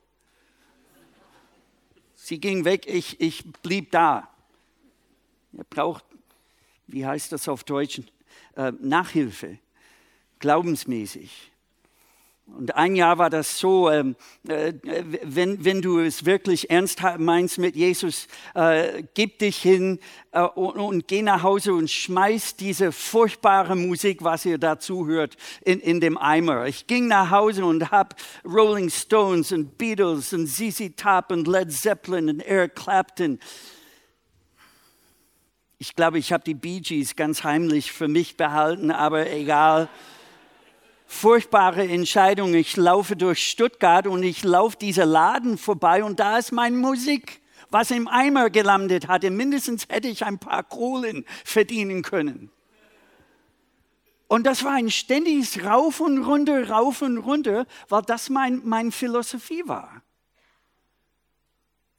Sie 2.15 2.39
ging 2.39 2.67
weg, 2.67 2.85
ich, 2.87 3.19
ich 3.19 3.51
blieb 3.63 3.93
da. 3.93 4.29
Ihr 5.53 5.65
braucht, 5.65 6.05
wie 6.87 7.07
heißt 7.07 7.33
das 7.33 7.49
auf 7.49 7.65
Deutsch, 7.65 8.03
äh, 8.57 8.73
Nachhilfe, 8.79 9.59
glaubensmäßig. 10.39 11.54
Und 12.47 12.75
ein 12.75 12.95
Jahr 12.95 13.17
war 13.17 13.31
das 13.31 13.59
so, 13.59 13.91
ähm, 13.91 14.17
äh, 14.47 14.75
wenn, 15.23 15.65
wenn 15.65 15.81
du 15.81 15.99
es 16.01 16.27
wirklich 16.27 16.69
ernst 16.69 17.01
meinst 17.19 17.57
mit 17.59 17.75
Jesus, 17.75 18.29
äh, 18.55 19.03
gib 19.15 19.39
dich 19.39 19.57
hin 19.57 19.99
äh, 20.31 20.43
und, 20.43 20.77
und, 20.77 21.09
geh 21.09 21.23
nach 21.23 21.43
Hause 21.43 21.73
und 21.73 21.91
schmeiß 21.91 22.57
diese 22.57 22.93
furchtbare 22.93 23.75
Musik, 23.77 24.23
was 24.23 24.45
ihr 24.45 24.59
dazu 24.59 25.07
hört, 25.07 25.37
in, 25.65 25.81
in 25.81 26.01
dem 26.01 26.19
Eimer. 26.19 26.67
Ich 26.67 26.87
ging 26.87 27.09
nach 27.09 27.31
Hause 27.31 27.65
und 27.65 27.91
habe 27.91 28.15
Rolling 28.45 28.91
Stones 28.91 29.51
und 29.51 29.79
Beatles 29.79 30.35
und 30.35 30.47
ZZ 30.47 30.97
Top 30.97 31.31
und 31.31 31.49
Led 31.49 31.73
Zeppelin 31.73 32.29
und 32.29 32.41
Eric 32.41 32.75
Clapton. 32.77 33.41
Ich 35.79 35.97
glaube, 35.97 36.19
ich 36.19 36.31
habe 36.31 36.45
die 36.45 36.55
Bee 36.55 36.81
Gees 36.81 37.17
ganz 37.17 37.43
heimlich 37.43 37.91
für 37.91 38.09
mich 38.09 38.37
behalten, 38.37 38.91
aber 38.91 39.31
egal 39.31 39.89
furchtbare 41.07 41.87
Entscheidung. 41.87 42.55
Ich 42.55 42.77
laufe 42.77 43.17
durch 43.17 43.47
Stuttgart 43.47 44.07
und 44.07 44.23
ich 44.23 44.43
laufe 44.45 44.77
dieser 44.77 45.07
Laden 45.07 45.59
vorbei 45.59 46.05
und 46.05 46.21
da 46.21 46.39
ist 46.39 46.53
meine 46.53 46.77
Musik, 46.77 47.41
was 47.71 47.91
im 47.91 48.09
Eimer 48.09 48.51
gelandet 48.51 49.09
hatte. 49.09 49.31
Mindestens 49.31 49.87
hätte 49.89 50.09
ich 50.09 50.25
ein 50.25 50.39
paar 50.39 50.63
Kohlen 50.63 51.25
verdienen 51.45 52.03
können. 52.03 52.51
Und 54.29 54.45
das 54.45 54.65
war 54.65 54.73
ein 54.73 54.91
ständiges 54.91 55.65
Rauf 55.65 56.01
und 56.01 56.25
runter, 56.25 56.69
Rauf 56.69 57.03
und 57.03 57.19
runter, 57.19 57.67
weil 57.89 58.03
das 58.03 58.31
mein, 58.31 58.63
meine 58.65 58.91
Philosophie 58.91 59.63
war. 59.67 60.03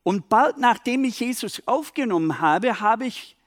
Und 0.03 0.29
bald 0.29 0.57
nachdem 0.57 1.03
ich 1.03 1.19
Jesus 1.19 1.65
aufgenommen 1.65 2.39
habe, 2.39 2.79
habe 2.79 3.05
ich 3.05 3.37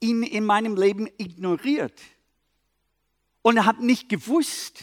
ihn 0.00 0.22
in 0.22 0.44
meinem 0.44 0.76
Leben 0.76 1.08
ignoriert 1.18 2.00
und 3.46 3.64
habe 3.64 3.86
nicht 3.86 4.08
gewusst, 4.08 4.82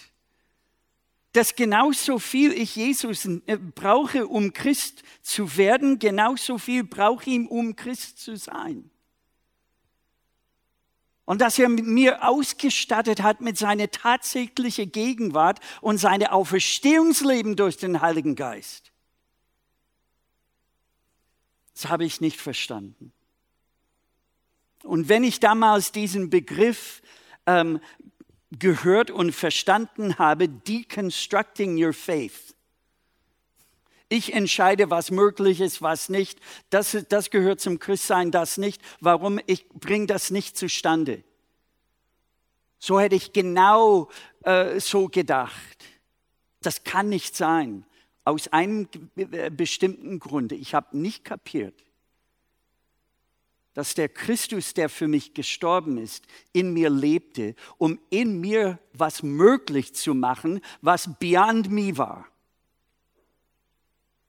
dass 1.33 1.57
genauso 1.57 2.17
viel 2.17 2.53
ich 2.53 2.77
Jesus 2.77 3.25
äh, 3.25 3.57
brauche, 3.57 4.25
um 4.25 4.53
Christ 4.53 5.03
zu 5.21 5.57
werden, 5.57 5.99
genauso 5.99 6.57
viel 6.57 6.85
brauche 6.85 7.29
ich, 7.29 7.51
um 7.51 7.75
Christ 7.75 8.19
zu 8.19 8.37
sein. 8.37 8.89
Und 11.25 11.41
dass 11.41 11.59
er 11.59 11.67
mir 11.67 12.25
ausgestattet 12.25 13.21
hat 13.21 13.41
mit 13.41 13.57
seiner 13.57 13.91
tatsächlichen 13.91 14.93
Gegenwart 14.93 15.59
und 15.81 15.97
seinem 15.97 16.27
Auferstehungsleben 16.27 17.57
durch 17.57 17.75
den 17.75 17.99
Heiligen 17.99 18.35
Geist. 18.35 18.93
Das 21.73 21.89
habe 21.89 22.05
ich 22.05 22.21
nicht 22.21 22.39
verstanden. 22.39 23.11
Und 24.83 25.09
wenn 25.09 25.25
ich 25.25 25.41
damals 25.41 25.91
diesen 25.91 26.29
Begriff 26.29 27.01
ähm, 27.45 27.81
gehört 28.59 29.11
und 29.11 29.33
verstanden 29.33 30.17
habe, 30.17 30.47
deconstructing 30.47 31.81
your 31.83 31.93
faith. 31.93 32.55
Ich 34.09 34.33
entscheide, 34.33 34.91
was 34.91 35.09
möglich 35.09 35.59
ist, 35.59 35.81
was 35.81 36.09
nicht. 36.09 36.39
Das, 36.69 36.95
das 37.09 37.31
gehört 37.31 37.59
zum 37.59 37.79
Christsein, 37.79 38.29
das 38.29 38.57
nicht. 38.57 38.81
Warum? 38.99 39.39
Ich 39.47 39.67
bringe 39.69 40.05
das 40.05 40.29
nicht 40.29 40.55
zustande. 40.55 41.23
So 42.77 42.99
hätte 42.99 43.15
ich 43.15 43.33
genau 43.33 44.09
äh, 44.43 44.79
so 44.79 45.07
gedacht. 45.07 45.85
Das 46.61 46.83
kann 46.83 47.09
nicht 47.09 47.35
sein. 47.35 47.85
Aus 48.25 48.49
einem 48.49 48.87
bestimmten 49.51 50.19
Grunde. 50.19 50.55
Ich 50.55 50.73
habe 50.75 50.97
nicht 50.97 51.25
kapiert, 51.25 51.73
dass 53.73 53.95
der 53.95 54.09
Christus, 54.09 54.73
der 54.73 54.89
für 54.89 55.07
mich 55.07 55.33
gestorben 55.33 55.97
ist, 55.97 56.25
in 56.51 56.73
mir 56.73 56.89
lebte, 56.89 57.55
um 57.77 57.99
in 58.09 58.39
mir 58.39 58.79
was 58.93 59.23
möglich 59.23 59.95
zu 59.95 60.13
machen, 60.13 60.61
was 60.81 61.09
beyond 61.19 61.71
me 61.71 61.97
war. 61.97 62.27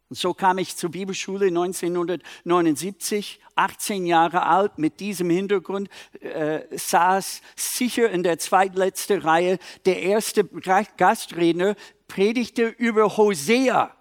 Und 0.09 0.19
so 0.19 0.33
kam 0.35 0.59
ich 0.59 0.77
zur 0.77 0.91
Bibelschule 0.91 1.47
1979, 1.47 3.41
18 3.57 4.07
Jahre 4.07 4.47
alt, 4.47 4.79
mit 4.79 5.01
diesem 5.01 5.31
Hintergrund, 5.31 5.89
äh, 6.21 6.61
saß 6.71 7.41
sicher 7.57 8.11
in 8.11 8.23
der 8.23 8.39
zweitletzten 8.39 9.21
Reihe. 9.21 9.59
Der 9.87 10.03
erste 10.03 10.45
Gastredner 10.45 11.75
predigte 12.07 12.67
über 12.67 13.17
Hosea. 13.17 13.95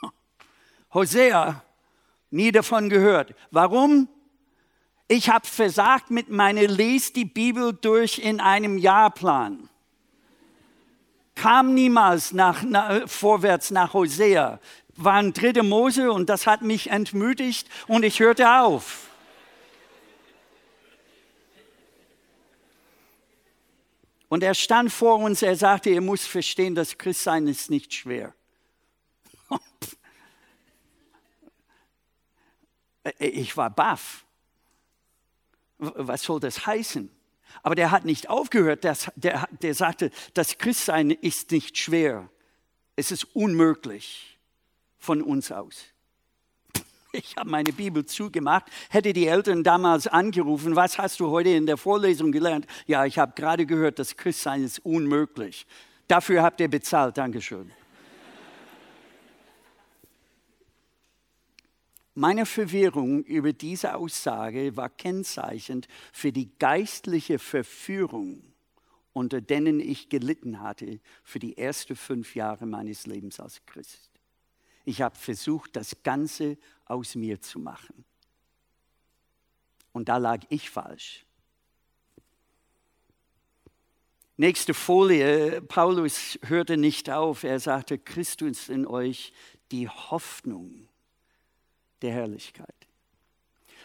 Hosea 0.94 1.62
Nie 2.34 2.50
davon 2.50 2.88
gehört. 2.88 3.32
Warum? 3.52 4.08
Ich 5.06 5.28
habe 5.30 5.46
versagt 5.46 6.10
mit 6.10 6.30
meiner 6.30 6.66
Lies 6.66 7.12
die 7.12 7.24
Bibel 7.24 7.72
durch 7.72 8.18
in 8.18 8.40
einem 8.40 8.76
Jahrplan. 8.76 9.68
Kam 11.36 11.74
niemals 11.74 12.32
nach, 12.32 12.64
nach, 12.64 13.08
vorwärts 13.08 13.70
nach 13.70 13.94
Hosea. 13.94 14.58
war 14.96 15.12
ein 15.14 15.32
dritter 15.32 15.62
Mose 15.62 16.10
und 16.10 16.28
das 16.28 16.48
hat 16.48 16.62
mich 16.62 16.90
entmütigt 16.90 17.68
und 17.86 18.04
ich 18.04 18.18
hörte 18.18 18.50
auf. 18.50 19.06
Und 24.28 24.42
er 24.42 24.54
stand 24.54 24.90
vor 24.92 25.20
uns, 25.20 25.40
er 25.40 25.54
sagte, 25.54 25.90
ihr 25.90 26.00
müsst 26.00 26.26
verstehen, 26.26 26.74
das 26.74 26.98
Christsein 26.98 27.46
ist 27.46 27.70
nicht 27.70 27.94
schwer. 27.94 28.34
Ich 33.18 33.56
war 33.56 33.70
baff. 33.70 34.24
Was 35.78 36.22
soll 36.22 36.40
das 36.40 36.66
heißen? 36.66 37.10
Aber 37.62 37.74
der 37.74 37.90
hat 37.90 38.04
nicht 38.04 38.28
aufgehört, 38.28 38.84
das, 38.84 39.10
der, 39.16 39.48
der 39.62 39.74
sagte, 39.74 40.10
das 40.34 40.58
Christsein 40.58 41.10
ist 41.10 41.50
nicht 41.50 41.78
schwer. 41.78 42.28
Es 42.96 43.10
ist 43.10 43.24
unmöglich 43.34 44.38
von 44.98 45.22
uns 45.22 45.52
aus. 45.52 45.84
Ich 47.16 47.36
habe 47.36 47.48
meine 47.48 47.72
Bibel 47.72 48.04
zugemacht, 48.04 48.64
hätte 48.88 49.12
die 49.12 49.28
Eltern 49.28 49.62
damals 49.62 50.08
angerufen, 50.08 50.74
was 50.74 50.98
hast 50.98 51.20
du 51.20 51.30
heute 51.30 51.50
in 51.50 51.64
der 51.64 51.76
Vorlesung 51.76 52.32
gelernt? 52.32 52.66
Ja, 52.86 53.04
ich 53.04 53.20
habe 53.20 53.34
gerade 53.36 53.66
gehört, 53.66 54.00
das 54.00 54.16
Christsein 54.16 54.64
ist 54.64 54.80
unmöglich. 54.80 55.64
Dafür 56.08 56.42
habt 56.42 56.60
ihr 56.60 56.68
bezahlt, 56.68 57.16
Dankeschön. 57.16 57.70
Meine 62.14 62.46
Verwirrung 62.46 63.24
über 63.24 63.52
diese 63.52 63.96
Aussage 63.96 64.76
war 64.76 64.88
kennzeichnend 64.88 65.88
für 66.12 66.30
die 66.30 66.48
geistliche 66.60 67.40
Verführung, 67.40 68.44
unter 69.12 69.40
denen 69.40 69.80
ich 69.80 70.08
gelitten 70.08 70.60
hatte 70.60 71.00
für 71.24 71.40
die 71.40 71.58
ersten 71.58 71.96
fünf 71.96 72.36
Jahre 72.36 72.66
meines 72.66 73.06
Lebens 73.06 73.40
als 73.40 73.66
Christ. 73.66 74.10
Ich 74.84 75.02
habe 75.02 75.16
versucht, 75.16 75.74
das 75.74 76.04
Ganze 76.04 76.56
aus 76.84 77.16
mir 77.16 77.40
zu 77.40 77.58
machen. 77.58 78.04
Und 79.92 80.08
da 80.08 80.18
lag 80.18 80.40
ich 80.50 80.70
falsch. 80.70 81.24
Nächste 84.36 84.74
Folie. 84.74 85.62
Paulus 85.62 86.38
hörte 86.42 86.76
nicht 86.76 87.10
auf. 87.10 87.42
Er 87.44 87.58
sagte, 87.58 87.98
Christus 87.98 88.68
in 88.68 88.86
euch, 88.86 89.32
die 89.70 89.88
Hoffnung 89.88 90.88
der 92.04 92.12
Herrlichkeit. 92.12 92.68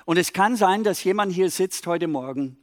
Und 0.05 0.17
es 0.17 0.33
kann 0.33 0.55
sein, 0.55 0.83
dass 0.83 1.03
jemand 1.03 1.33
hier 1.33 1.49
sitzt 1.49 1.87
heute 1.87 2.07
Morgen, 2.07 2.57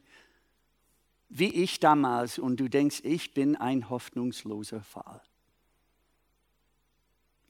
wie 1.29 1.53
ich 1.53 1.79
damals, 1.79 2.39
und 2.39 2.57
du 2.57 2.69
denkst, 2.69 3.01
ich 3.03 3.33
bin 3.33 3.57
ein 3.57 3.89
hoffnungsloser 3.89 4.81
Fall 4.81 5.21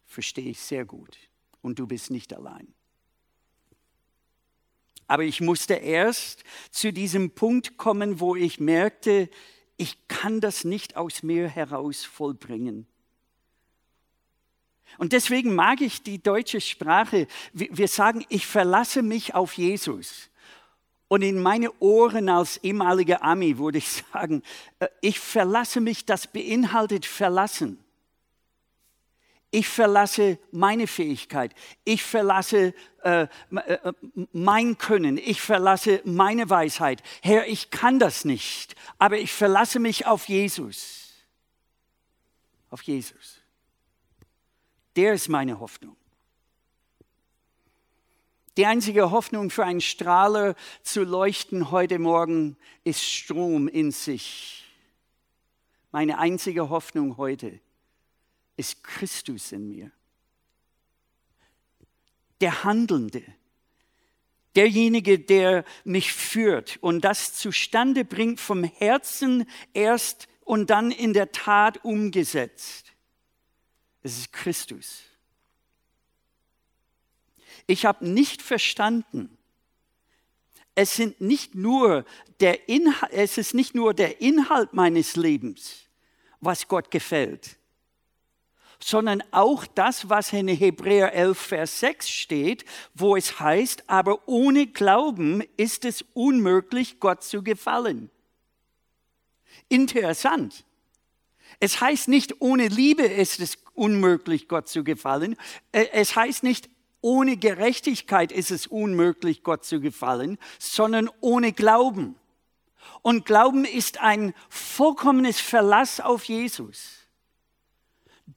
verstehe 0.08 0.50
ich 0.50 0.60
sehr 0.60 0.86
gut. 0.86 1.18
Und 1.62 1.80
du 1.80 1.86
bist 1.86 2.10
nicht 2.10 2.34
allein. 2.34 2.74
Aber 5.06 5.24
ich 5.24 5.42
musste 5.42 5.76
erst 5.76 6.44
zu 6.72 6.92
diesem 6.92 7.32
Punkt 7.32 7.78
kommen, 7.78 8.20
wo 8.20 8.36
ich 8.36 8.60
merkte, 8.60 9.30
ich 9.78 10.08
kann 10.08 10.42
das 10.42 10.64
nicht 10.64 10.98
aus 10.98 11.24
mir 11.24 11.48
heraus 11.48 12.04
vollbringen. 12.04 12.88
Und 14.98 15.14
deswegen 15.14 15.54
mag 15.54 15.82
ich 15.82 16.02
die 16.02 16.22
deutsche 16.22 16.62
Sprache. 16.62 17.28
Wir 17.54 17.88
sagen, 17.88 18.26
ich 18.30 18.48
verlasse 18.48 19.02
mich 19.04 19.36
auf 19.36 19.54
Jesus. 19.54 20.30
Und 21.08 21.22
in 21.22 21.42
meine 21.42 21.72
Ohren 21.80 22.30
als 22.30 22.58
ehemaliger 22.58 23.24
Ami 23.24 23.58
würde 23.58 23.78
ich 23.78 24.04
sagen, 24.14 24.44
äh, 24.80 24.88
ich 25.02 25.20
verlasse 25.20 25.80
mich, 25.80 26.06
das 26.06 26.28
beinhaltet 26.28 27.06
verlassen. 27.06 27.84
Ich 29.50 29.70
verlasse 29.70 30.38
meine 30.52 30.88
Fähigkeit. 30.88 31.54
Ich 31.86 32.04
verlasse 32.04 32.74
äh, 33.04 33.28
äh, 33.52 33.94
mein 34.34 34.78
Können. 34.78 35.18
Ich 35.18 35.42
verlasse 35.42 36.02
meine 36.04 36.50
Weisheit. 36.50 37.02
Herr, 37.22 37.48
ich 37.48 37.70
kann 37.70 37.98
das 37.98 38.26
nicht, 38.26 38.76
aber 38.98 39.18
ich 39.18 39.32
verlasse 39.32 39.80
mich 39.80 40.06
auf 40.06 40.28
Jesus. 40.28 41.14
Auf 42.70 42.82
Jesus. 42.82 43.37
Der 44.98 45.14
ist 45.14 45.30
meine 45.30 45.62
Hoffnung. 45.62 45.96
Die 48.58 48.66
einzige 48.66 49.12
Hoffnung 49.12 49.50
für 49.50 49.64
einen 49.64 49.80
Strahler 49.80 50.56
zu 50.84 51.04
leuchten 51.04 51.72
heute 51.72 52.00
Morgen 52.00 52.58
ist 52.84 53.04
Strom 53.04 53.70
in 53.70 53.92
sich. 53.92 54.66
Meine 55.92 56.18
einzige 56.18 56.70
Hoffnung 56.70 57.16
heute 57.16 57.48
ist 57.48 57.62
ist 58.58 58.84
Christus 58.84 59.52
in 59.52 59.70
mir. 59.70 59.92
Der 62.42 62.64
Handelnde, 62.64 63.24
derjenige, 64.56 65.20
der 65.20 65.64
mich 65.86 66.12
führt 66.12 66.78
und 66.82 67.02
das 67.02 67.34
zustande 67.34 68.04
bringt 68.04 68.40
vom 68.40 68.64
Herzen 68.64 69.48
erst 69.74 70.28
und 70.44 70.70
dann 70.70 70.92
in 70.92 71.14
der 71.14 71.32
Tat 71.32 71.84
umgesetzt. 71.86 72.94
Es 74.04 74.18
ist 74.18 74.34
Christus. 74.34 75.04
Ich 77.66 77.86
habe 77.86 78.08
nicht 78.08 78.42
verstanden, 78.42 79.38
es, 80.76 80.94
sind 80.94 81.20
nicht 81.20 81.56
nur 81.56 82.06
der 82.40 82.70
Inhalt, 82.70 83.12
es 83.12 83.38
ist 83.38 83.54
nicht 83.54 83.74
nur 83.74 83.94
der 83.94 84.22
Inhalt 84.22 84.74
meines 84.74 85.16
Lebens, 85.16 85.88
was 86.40 86.68
Gott 86.68 86.92
gefällt 86.92 87.58
sondern 88.80 89.24
auch 89.32 89.66
das, 89.66 90.10
was 90.10 90.34
in 90.34 90.48
Hebräer 90.48 91.14
11, 91.14 91.38
Vers 91.38 91.80
6 91.80 92.10
steht, 92.10 92.66
wo 92.94 93.16
es 93.16 93.40
heißt, 93.40 93.90
aber 93.90 94.28
ohne 94.28 94.68
Glauben 94.68 95.44
ist 95.58 95.86
es 95.86 96.06
unmöglich, 96.14 97.00
Gott 97.00 97.24
zu 97.24 97.44
gefallen. 97.44 98.10
Interessant. 99.70 100.64
Es 101.60 101.82
heißt 101.82 102.08
nicht, 102.08 102.42
ohne 102.42 102.68
Liebe 102.68 103.04
ist 103.04 103.40
es 103.40 103.58
unmöglich, 103.74 104.48
Gott 104.48 104.68
zu 104.68 104.84
gefallen. 104.84 105.36
Äh, 105.72 105.88
es 105.94 106.16
heißt 106.16 106.44
nicht, 106.44 106.70
ohne 107.02 107.38
Gerechtigkeit 107.38 108.32
ist 108.32 108.52
es 108.52 108.68
unmöglich, 108.68 109.44
Gott 109.44 109.66
zu 109.66 109.80
gefallen, 109.80 110.38
sondern 110.60 111.10
ohne 111.22 111.54
Glauben. 111.54 112.16
Und 113.02 113.26
Glauben 113.26 113.66
ist 113.66 114.00
ein 114.02 114.34
vollkommenes 114.50 115.40
Verlass 115.40 116.00
auf 116.00 116.26
Jesus. 116.26 117.08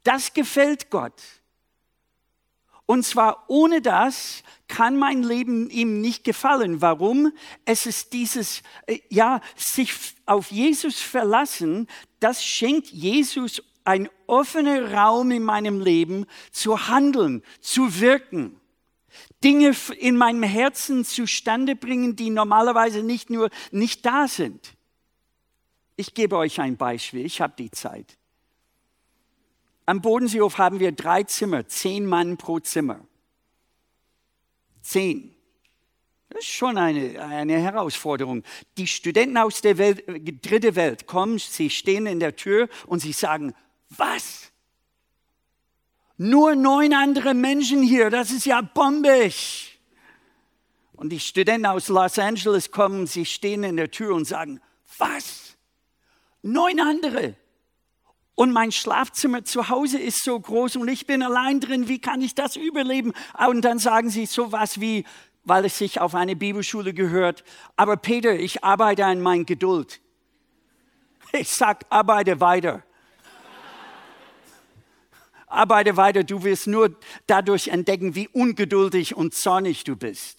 Das 0.05 0.33
gefällt 0.33 0.91
Gott. 0.91 1.21
Und 2.91 3.05
zwar 3.05 3.45
ohne 3.47 3.81
das 3.81 4.43
kann 4.67 4.97
mein 4.97 5.23
Leben 5.23 5.71
ihm 5.71 6.01
nicht 6.01 6.25
gefallen. 6.25 6.83
Warum? 6.83 7.33
Es 7.65 7.87
ist 7.87 8.13
dieses, 8.13 8.65
äh, 8.89 8.99
ja, 9.09 9.43
sich 9.55 9.93
auf 10.27 10.51
Jesus 10.51 10.99
verlassen, 10.99 11.87
das 12.19 12.45
schenkt 12.45 12.89
Jesus 12.89 13.63
ein 13.85 14.09
offener 14.27 14.93
Raum 14.93 15.31
in 15.31 15.45
meinem 15.45 15.81
Leben 15.81 16.27
zu 16.51 16.89
handeln, 16.89 17.45
zu 17.61 18.01
wirken. 18.01 18.61
Dinge 19.45 19.73
in 20.01 20.17
meinem 20.17 20.43
Herzen 20.43 21.05
zustande 21.05 21.77
bringen, 21.77 22.17
die 22.17 22.31
normalerweise 22.31 23.05
nicht 23.05 23.31
nur 23.31 23.51
nicht 23.71 24.05
da 24.05 24.27
sind. 24.27 24.75
Ich 25.95 26.13
gebe 26.13 26.37
euch 26.37 26.61
ein 26.61 26.77
Beispiel, 26.77 27.25
ich 27.25 27.41
habe 27.41 27.55
die 27.57 27.71
Zeit. 27.71 28.19
Am 29.91 30.01
Bodenseehof 30.01 30.59
haben 30.59 30.79
wir 30.79 30.93
drei 30.93 31.25
Zimmer, 31.25 31.67
zehn 31.67 32.07
Mann 32.07 32.37
pro 32.37 32.61
Zimmer. 32.61 33.01
Zehn. 34.83 35.35
Das 36.29 36.43
ist 36.43 36.51
schon 36.51 36.79
eine, 36.79 37.21
eine 37.21 37.59
Herausforderung. 37.59 38.45
Die 38.79 38.87
Studenten 38.87 39.37
aus 39.37 39.63
der 39.63 39.79
Welt, 39.79 40.07
äh, 40.07 40.21
dritte 40.21 40.77
Welt 40.77 41.09
kommen, 41.09 41.41
sie 41.41 41.71
stehen 41.71 42.07
in 42.07 42.21
der 42.21 42.37
Tür 42.37 42.69
und 42.87 43.01
sie 43.01 43.11
sagen, 43.11 43.53
was? 43.89 44.53
Nur 46.17 46.55
neun 46.55 46.95
andere 46.95 47.35
Menschen 47.35 47.83
hier, 47.83 48.11
das 48.11 48.31
ist 48.31 48.47
ja 48.47 48.61
bombig. 48.61 49.81
Und 50.93 51.09
die 51.09 51.19
Studenten 51.19 51.67
aus 51.67 51.89
Los 51.89 52.17
Angeles 52.17 52.71
kommen, 52.71 53.09
sie 53.09 53.27
stehen 53.27 53.65
in 53.65 53.77
der 53.77 53.91
Tür 53.91 54.15
und 54.15 54.25
sagen, 54.25 54.61
was? 54.99 55.57
Neun 56.43 56.79
andere. 56.79 57.35
Und 58.41 58.53
mein 58.53 58.73
Schlafzimmer 58.73 59.45
zu 59.45 59.69
Hause 59.69 59.99
ist 59.99 60.25
so 60.25 60.41
groß 60.41 60.77
und 60.77 60.89
ich 60.89 61.07
bin 61.07 61.23
allein 61.23 61.61
drin. 61.61 61.89
Wie 61.89 61.99
kann 61.99 62.23
ich 62.23 62.35
das 62.35 62.57
überleben? 62.57 63.13
Und 63.47 63.61
dann 63.61 63.79
sagen 63.79 64.09
sie 64.09 64.25
sowas 64.25 64.81
wie, 64.81 65.05
weil 65.45 65.67
es 65.67 65.77
sich 65.77 66.01
auf 66.01 66.15
eine 66.15 66.37
Bibelschule 66.37 66.95
gehört. 66.95 67.45
Aber 67.77 67.99
Peter, 67.99 68.33
ich 68.33 68.65
arbeite 68.65 69.05
an 69.05 69.21
meiner 69.21 69.45
Geduld. 69.45 70.01
Ich 71.33 71.51
sag, 71.51 71.85
arbeite 71.91 72.41
weiter. 72.41 72.83
arbeite 75.47 75.99
weiter. 75.99 76.25
Du 76.25 76.43
wirst 76.43 76.67
nur 76.67 76.97
dadurch 77.27 77.69
entdecken, 77.69 78.15
wie 78.15 78.29
ungeduldig 78.29 79.15
und 79.15 79.35
zornig 79.35 79.85
du 79.85 79.97
bist. 79.97 80.39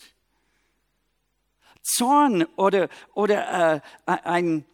Zorn 1.83 2.45
oder, 2.55 2.89
oder 3.13 3.75
äh, 4.07 4.11
ein, 4.23 4.65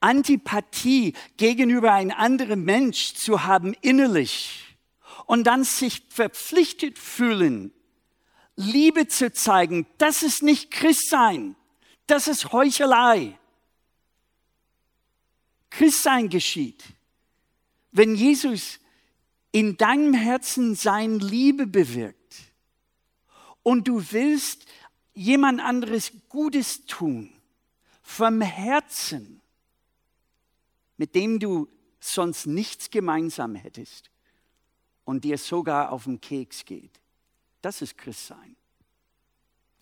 Antipathie 0.00 1.14
gegenüber 1.36 1.92
einem 1.92 2.12
anderen 2.12 2.64
Mensch 2.64 3.14
zu 3.14 3.44
haben 3.44 3.74
innerlich 3.80 4.76
und 5.26 5.44
dann 5.44 5.64
sich 5.64 6.02
verpflichtet 6.08 6.98
fühlen, 6.98 7.72
Liebe 8.56 9.06
zu 9.06 9.32
zeigen, 9.32 9.86
das 9.98 10.22
ist 10.22 10.42
nicht 10.42 10.70
Christsein, 10.70 11.54
das 12.06 12.26
ist 12.26 12.52
Heuchelei. 12.52 13.38
Christsein 15.70 16.28
geschieht, 16.28 16.82
wenn 17.92 18.14
Jesus 18.14 18.80
in 19.52 19.76
deinem 19.76 20.14
Herzen 20.14 20.74
sein 20.74 21.20
Liebe 21.20 21.66
bewirkt 21.66 22.34
und 23.62 23.86
du 23.86 24.02
willst 24.10 24.66
jemand 25.14 25.60
anderes 25.60 26.12
Gutes 26.28 26.86
tun, 26.86 27.32
vom 28.02 28.40
Herzen, 28.40 29.40
mit 30.98 31.14
dem 31.14 31.38
du 31.38 31.68
sonst 32.00 32.46
nichts 32.46 32.90
gemeinsam 32.90 33.54
hättest 33.54 34.10
und 35.04 35.24
dir 35.24 35.38
sogar 35.38 35.90
auf 35.90 36.04
den 36.04 36.20
Keks 36.20 36.64
geht. 36.66 37.00
Das 37.62 37.80
ist 37.80 37.96
Christsein. 37.96 38.56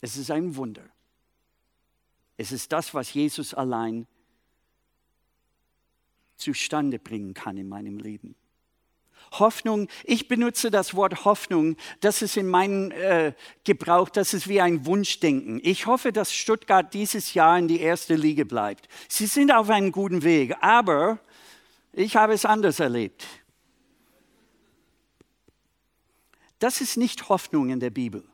Es 0.00 0.16
ist 0.16 0.30
ein 0.30 0.54
Wunder. 0.54 0.88
Es 2.36 2.52
ist 2.52 2.70
das, 2.70 2.94
was 2.94 3.12
Jesus 3.12 3.54
allein 3.54 4.06
zustande 6.36 6.98
bringen 6.98 7.34
kann 7.34 7.56
in 7.56 7.68
meinem 7.68 7.98
Leben. 7.98 8.36
Hoffnung, 9.32 9.88
ich 10.04 10.28
benutze 10.28 10.70
das 10.70 10.94
Wort 10.94 11.24
Hoffnung, 11.24 11.76
das 12.00 12.22
ist 12.22 12.36
in 12.36 12.48
meinem 12.48 12.90
äh, 12.90 13.32
Gebrauch, 13.64 14.08
das 14.08 14.34
ist 14.34 14.48
wie 14.48 14.60
ein 14.60 14.86
Wunschdenken. 14.86 15.60
Ich 15.62 15.86
hoffe, 15.86 16.12
dass 16.12 16.34
Stuttgart 16.34 16.92
dieses 16.94 17.34
Jahr 17.34 17.58
in 17.58 17.68
die 17.68 17.80
erste 17.80 18.14
Liga 18.14 18.44
bleibt. 18.44 18.88
Sie 19.08 19.26
sind 19.26 19.52
auf 19.52 19.70
einem 19.70 19.92
guten 19.92 20.22
Weg, 20.22 20.54
aber 20.60 21.18
ich 21.92 22.16
habe 22.16 22.34
es 22.34 22.44
anders 22.44 22.80
erlebt. 22.80 23.26
Das 26.58 26.80
ist 26.80 26.96
nicht 26.96 27.28
Hoffnung 27.28 27.70
in 27.70 27.80
der 27.80 27.90
Bibel. 27.90 28.24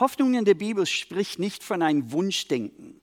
Hoffnung 0.00 0.34
in 0.34 0.44
der 0.44 0.54
Bibel 0.54 0.86
spricht 0.86 1.38
nicht 1.38 1.62
von 1.62 1.82
einem 1.82 2.10
Wunschdenken. 2.10 3.00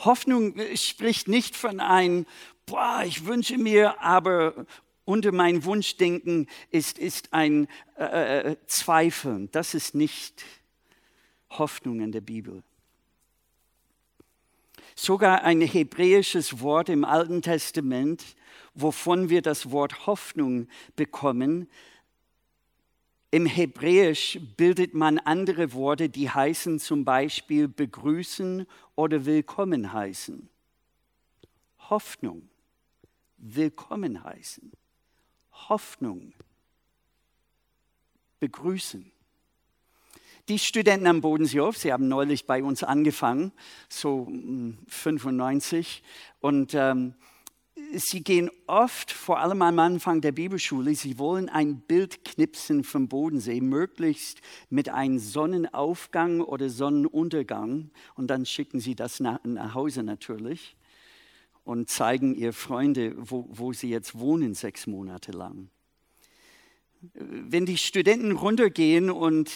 Hoffnung 0.00 0.56
äh, 0.56 0.76
spricht 0.76 1.28
nicht 1.28 1.56
von 1.56 1.80
einem, 1.80 2.26
boah, 2.66 3.02
ich 3.04 3.24
wünsche 3.24 3.58
mir, 3.58 4.00
aber 4.00 4.66
unter 5.08 5.32
mein 5.32 5.64
Wunschdenken 5.64 6.46
ist, 6.70 6.98
ist 6.98 7.32
ein 7.32 7.66
äh, 7.96 8.50
äh, 8.50 8.56
Zweifeln. 8.66 9.50
Das 9.52 9.72
ist 9.72 9.94
nicht 9.94 10.44
Hoffnung 11.48 12.00
in 12.00 12.12
der 12.12 12.20
Bibel. 12.20 12.62
Sogar 14.94 15.44
ein 15.44 15.62
hebräisches 15.62 16.60
Wort 16.60 16.90
im 16.90 17.06
Alten 17.06 17.40
Testament, 17.40 18.22
wovon 18.74 19.30
wir 19.30 19.40
das 19.40 19.70
Wort 19.70 20.06
Hoffnung 20.06 20.68
bekommen, 20.94 21.70
im 23.30 23.46
Hebräisch 23.46 24.38
bildet 24.58 24.92
man 24.92 25.18
andere 25.18 25.72
Worte, 25.72 26.10
die 26.10 26.28
heißen 26.28 26.80
zum 26.80 27.06
Beispiel 27.06 27.66
begrüßen 27.66 28.66
oder 28.94 29.24
willkommen 29.24 29.90
heißen. 29.90 30.50
Hoffnung, 31.88 32.48
willkommen 33.38 34.22
heißen. 34.22 34.70
Hoffnung, 35.68 36.32
begrüßen. 38.40 39.10
Die 40.48 40.58
Studenten 40.58 41.06
am 41.06 41.20
Bodenseehof, 41.20 41.76
sie 41.76 41.92
haben 41.92 42.08
neulich 42.08 42.46
bei 42.46 42.62
uns 42.62 42.82
angefangen, 42.82 43.52
so 43.90 44.26
95, 44.88 45.96
hm, 45.96 46.02
und 46.40 46.74
ähm, 46.74 47.14
sie 47.92 48.22
gehen 48.24 48.50
oft, 48.66 49.12
vor 49.12 49.40
allem 49.40 49.60
am 49.60 49.78
Anfang 49.78 50.22
der 50.22 50.32
Bibelschule, 50.32 50.94
sie 50.94 51.18
wollen 51.18 51.50
ein 51.50 51.80
Bild 51.80 52.24
knipsen 52.24 52.82
vom 52.82 53.08
Bodensee, 53.08 53.60
möglichst 53.60 54.40
mit 54.70 54.88
einem 54.88 55.18
Sonnenaufgang 55.18 56.40
oder 56.40 56.70
Sonnenuntergang. 56.70 57.90
Und 58.14 58.28
dann 58.28 58.46
schicken 58.46 58.80
sie 58.80 58.94
das 58.94 59.20
nach, 59.20 59.44
nach 59.44 59.74
Hause 59.74 60.02
natürlich 60.02 60.77
und 61.68 61.90
zeigen 61.90 62.34
ihr 62.34 62.54
Freunde, 62.54 63.12
wo, 63.18 63.44
wo 63.50 63.74
sie 63.74 63.90
jetzt 63.90 64.18
wohnen, 64.18 64.54
sechs 64.54 64.86
Monate 64.86 65.32
lang. 65.32 65.68
Wenn 67.12 67.66
die 67.66 67.76
Studenten 67.76 68.32
runtergehen 68.32 69.10
und 69.10 69.50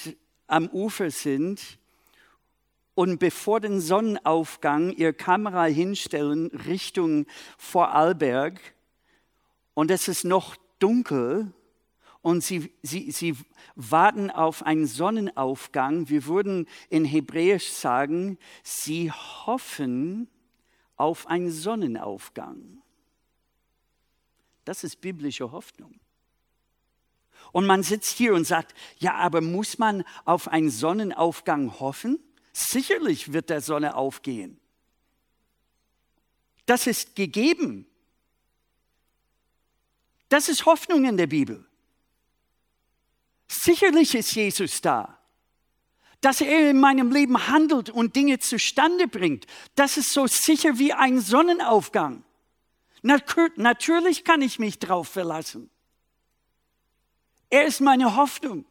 am 0.46 0.68
Ufer 0.68 1.10
sind, 1.10 1.78
und 2.94 3.18
bevor 3.18 3.60
den 3.60 3.80
Sonnenaufgang 3.80 4.92
ihre 4.92 5.14
Kamera 5.14 5.64
hinstellen 5.64 6.48
Richtung 6.48 7.24
Vorarlberg 7.56 8.60
und 9.72 9.90
es 9.90 10.08
ist 10.08 10.24
noch 10.24 10.56
dunkel 10.78 11.54
und 12.20 12.44
sie, 12.44 12.70
sie, 12.82 13.10
sie 13.10 13.34
warten 13.74 14.30
auf 14.30 14.62
einen 14.62 14.86
Sonnenaufgang. 14.86 16.10
Wir 16.10 16.26
würden 16.26 16.68
in 16.90 17.06
Hebräisch 17.06 17.70
sagen, 17.70 18.36
sie 18.62 19.10
hoffen 19.10 20.28
auf 21.02 21.26
einen 21.26 21.50
Sonnenaufgang. 21.50 22.80
Das 24.64 24.84
ist 24.84 25.00
biblische 25.00 25.50
Hoffnung. 25.50 25.98
Und 27.50 27.66
man 27.66 27.82
sitzt 27.82 28.16
hier 28.16 28.34
und 28.34 28.44
sagt, 28.44 28.72
ja, 28.98 29.14
aber 29.14 29.40
muss 29.40 29.78
man 29.78 30.04
auf 30.24 30.46
einen 30.46 30.70
Sonnenaufgang 30.70 31.80
hoffen? 31.80 32.20
Sicherlich 32.52 33.32
wird 33.32 33.50
der 33.50 33.60
Sonne 33.60 33.96
aufgehen. 33.96 34.60
Das 36.66 36.86
ist 36.86 37.16
gegeben. 37.16 37.84
Das 40.28 40.48
ist 40.48 40.66
Hoffnung 40.66 41.04
in 41.04 41.16
der 41.16 41.26
Bibel. 41.26 41.66
Sicherlich 43.48 44.14
ist 44.14 44.36
Jesus 44.36 44.80
da. 44.80 45.18
Dass 46.22 46.40
er 46.40 46.70
in 46.70 46.80
meinem 46.80 47.12
Leben 47.12 47.48
handelt 47.48 47.90
und 47.90 48.16
Dinge 48.16 48.38
zustande 48.38 49.08
bringt, 49.08 49.46
das 49.74 49.98
ist 49.98 50.14
so 50.14 50.26
sicher 50.26 50.78
wie 50.78 50.94
ein 50.94 51.20
Sonnenaufgang. 51.20 52.24
Natürlich 53.02 54.24
kann 54.24 54.40
ich 54.40 54.58
mich 54.58 54.78
darauf 54.78 55.08
verlassen. 55.08 55.68
Er 57.50 57.66
ist 57.66 57.82
meine 57.82 58.16
Hoffnung. 58.16 58.64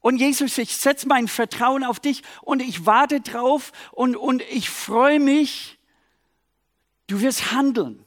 Und 0.00 0.16
Jesus, 0.16 0.56
ich 0.58 0.76
setze 0.76 1.08
mein 1.08 1.28
Vertrauen 1.28 1.82
auf 1.82 1.98
dich 1.98 2.22
und 2.42 2.62
ich 2.62 2.86
warte 2.86 3.20
drauf 3.20 3.72
und, 3.92 4.16
und 4.16 4.42
ich 4.42 4.70
freue 4.70 5.18
mich. 5.18 5.78
Du 7.06 7.20
wirst 7.20 7.52
handeln. 7.52 8.04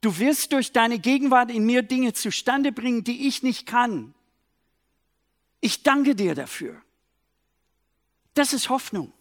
Du 0.00 0.18
wirst 0.18 0.52
durch 0.52 0.72
deine 0.72 0.98
Gegenwart 0.98 1.50
in 1.50 1.66
mir 1.66 1.82
Dinge 1.82 2.12
zustande 2.12 2.72
bringen, 2.72 3.04
die 3.04 3.26
ich 3.26 3.42
nicht 3.42 3.66
kann. 3.66 4.14
Ich 5.66 5.82
danke 5.82 6.14
dir 6.14 6.36
dafür. 6.36 6.80
Das 8.34 8.52
ist 8.52 8.68
Hoffnung. 8.68 9.12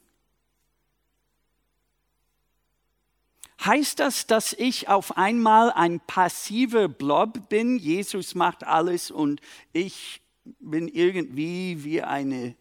Heißt 3.64 4.00
das, 4.00 4.28
dass 4.28 4.54
ich 4.54 4.88
auf 4.88 5.18
einmal 5.18 5.72
ein 5.72 6.00
passiver 6.02 6.88
Blob 6.88 7.50
bin? 7.50 7.80
Jesus 7.80 8.36
macht 8.36 8.64
alles 8.64 9.10
und 9.10 9.42
ich 9.74 10.22
bin 10.60 10.88
irgendwie 10.88 11.84
wie 11.84 12.04
eine, 12.04 12.56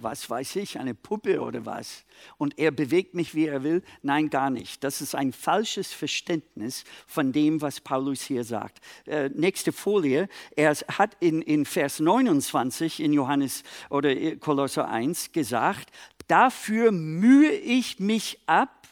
was 0.00 0.30
weiß 0.30 0.56
ich, 0.56 0.78
eine 0.78 0.94
Puppe 0.94 1.40
oder 1.40 1.66
was. 1.66 2.04
Und 2.38 2.58
er 2.58 2.70
bewegt 2.70 3.14
mich, 3.14 3.34
wie 3.34 3.46
er 3.46 3.62
will. 3.62 3.82
Nein, 4.02 4.30
gar 4.30 4.50
nicht. 4.50 4.84
Das 4.84 5.00
ist 5.00 5.14
ein 5.14 5.32
falsches 5.32 5.92
Verständnis 5.92 6.84
von 7.06 7.32
dem, 7.32 7.60
was 7.60 7.80
Paulus 7.80 8.22
hier 8.22 8.44
sagt. 8.44 8.80
Äh, 9.06 9.30
nächste 9.30 9.72
Folie. 9.72 10.28
Er 10.56 10.74
hat 10.74 11.16
in, 11.20 11.42
in 11.42 11.64
Vers 11.64 12.00
29 12.00 13.00
in 13.00 13.12
Johannes 13.12 13.64
oder 13.90 14.36
Kolosser 14.36 14.88
1 14.88 15.32
gesagt, 15.32 15.90
dafür 16.28 16.92
mühe 16.92 17.52
ich 17.52 17.98
mich 17.98 18.38
ab 18.46 18.88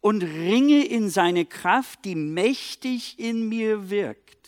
und 0.00 0.22
ringe 0.22 0.84
in 0.84 1.10
seine 1.10 1.44
Kraft, 1.44 2.04
die 2.04 2.14
mächtig 2.14 3.18
in 3.18 3.48
mir 3.48 3.90
wirkt. 3.90 4.39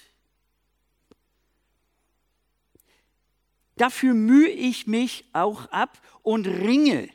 Dafür 3.82 4.14
mühe 4.14 4.48
ich 4.48 4.86
mich 4.86 5.24
auch 5.32 5.66
ab 5.72 6.00
und 6.22 6.46
ringe. 6.46 7.08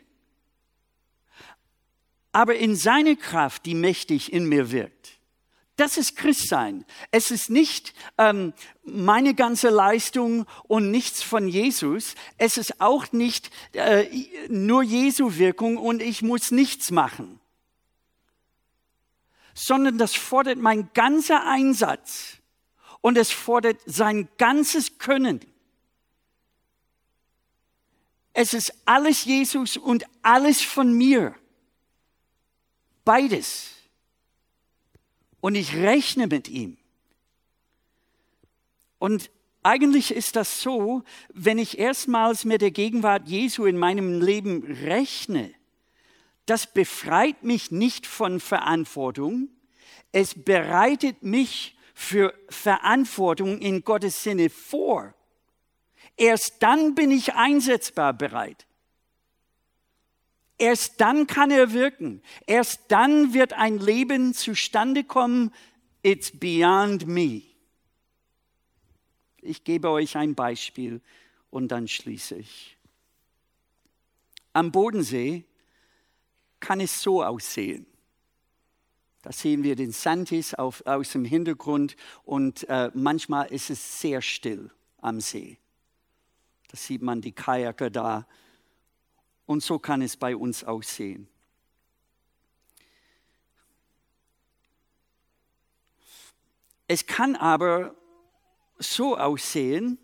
Aber 2.33 2.57
in 2.57 2.75
seine 2.75 3.15
Kraft, 3.15 3.65
die 3.65 3.73
mächtig 3.73 4.33
in 4.33 4.49
mir 4.49 4.69
wirkt. 4.69 5.13
Das 5.77 5.95
ist 5.95 6.17
Christsein. 6.17 6.83
Es 7.09 7.31
ist 7.31 7.49
nicht 7.49 7.93
ähm, 8.17 8.51
meine 8.83 9.33
ganze 9.33 9.69
Leistung 9.69 10.45
und 10.63 10.91
nichts 10.91 11.23
von 11.23 11.47
Jesus. 11.47 12.15
Es 12.37 12.57
ist 12.57 12.81
auch 12.81 13.13
nicht 13.13 13.49
äh, 13.71 14.05
nur 14.49 14.83
Jesu 14.83 15.37
Wirkung 15.37 15.77
und 15.77 16.01
ich 16.01 16.21
muss 16.21 16.51
nichts 16.51 16.91
machen. 16.91 17.39
Sondern 19.53 19.97
das 19.97 20.15
fordert 20.15 20.57
mein 20.57 20.89
ganzer 20.93 21.47
Einsatz 21.47 22.39
und 22.99 23.17
es 23.17 23.31
fordert 23.31 23.79
sein 23.85 24.27
ganzes 24.37 24.97
Können. 24.97 25.39
Es 28.39 28.53
ist 28.53 28.71
alles 28.85 29.25
Jesus 29.25 29.77
und 29.77 30.05
alles 30.21 30.61
von 30.61 30.93
mir. 30.93 31.33
Beides. 33.03 33.71
Und 35.41 35.55
ich 35.55 35.75
rechne 35.75 36.27
mit 36.27 36.47
ihm. 36.47 36.77
Und 38.99 39.31
eigentlich 39.63 40.11
ist 40.11 40.35
das 40.35 40.61
so, 40.61 41.01
wenn 41.33 41.57
ich 41.57 41.79
erstmals 41.79 42.45
mit 42.45 42.61
der 42.61 42.69
Gegenwart 42.69 43.27
Jesu 43.27 43.65
in 43.65 43.75
meinem 43.75 44.21
Leben 44.21 44.61
rechne, 44.83 45.51
das 46.45 46.71
befreit 46.71 47.41
mich 47.41 47.71
nicht 47.71 48.05
von 48.05 48.39
Verantwortung, 48.39 49.49
es 50.11 50.35
bereitet 50.35 51.23
mich 51.23 51.75
für 51.95 52.35
Verantwortung 52.49 53.57
in 53.57 53.83
Gottes 53.83 54.21
Sinne 54.21 54.51
vor. 54.51 55.15
Erst 56.17 56.63
dann 56.63 56.95
bin 56.95 57.11
ich 57.11 57.35
einsetzbar 57.35 58.13
bereit. 58.13 58.65
Erst 60.57 60.99
dann 60.99 61.27
kann 61.27 61.51
er 61.51 61.71
wirken. 61.71 62.23
Erst 62.47 62.85
dann 62.87 63.33
wird 63.33 63.53
ein 63.53 63.77
Leben 63.77 64.33
zustande 64.33 65.03
kommen. 65.03 65.53
It's 66.01 66.31
beyond 66.31 67.05
me. 67.05 67.43
Ich 69.41 69.63
gebe 69.63 69.89
euch 69.89 70.17
ein 70.17 70.33
Beispiel 70.33 71.01
und 71.51 71.69
dann 71.69 71.87
schließe 71.87 72.35
ich. 72.35 72.77
Am 74.53 74.71
Bodensee 74.71 75.45
kann 76.59 76.79
es 76.79 77.01
so 77.01 77.23
aussehen. 77.23 77.85
Da 79.21 79.31
sehen 79.31 79.63
wir 79.63 79.75
den 79.75 79.91
Santis 79.91 80.55
auf, 80.55 80.83
aus 80.87 81.11
dem 81.11 81.25
Hintergrund 81.25 81.95
und 82.23 82.67
äh, 82.69 82.89
manchmal 82.95 83.47
ist 83.51 83.69
es 83.69 83.99
sehr 83.99 84.21
still 84.23 84.71
am 85.01 85.19
See. 85.19 85.59
Da 86.67 86.77
sieht 86.77 87.01
man 87.01 87.21
die 87.21 87.31
Kajaker 87.31 87.89
da 87.89 88.27
und 89.45 89.63
so 89.63 89.79
kann 89.79 90.01
es 90.01 90.17
bei 90.17 90.35
uns 90.35 90.63
aussehen. 90.63 91.27
Es 96.87 97.05
kann 97.05 97.35
aber 97.35 97.95
so 98.77 99.17
aussehen 99.17 99.97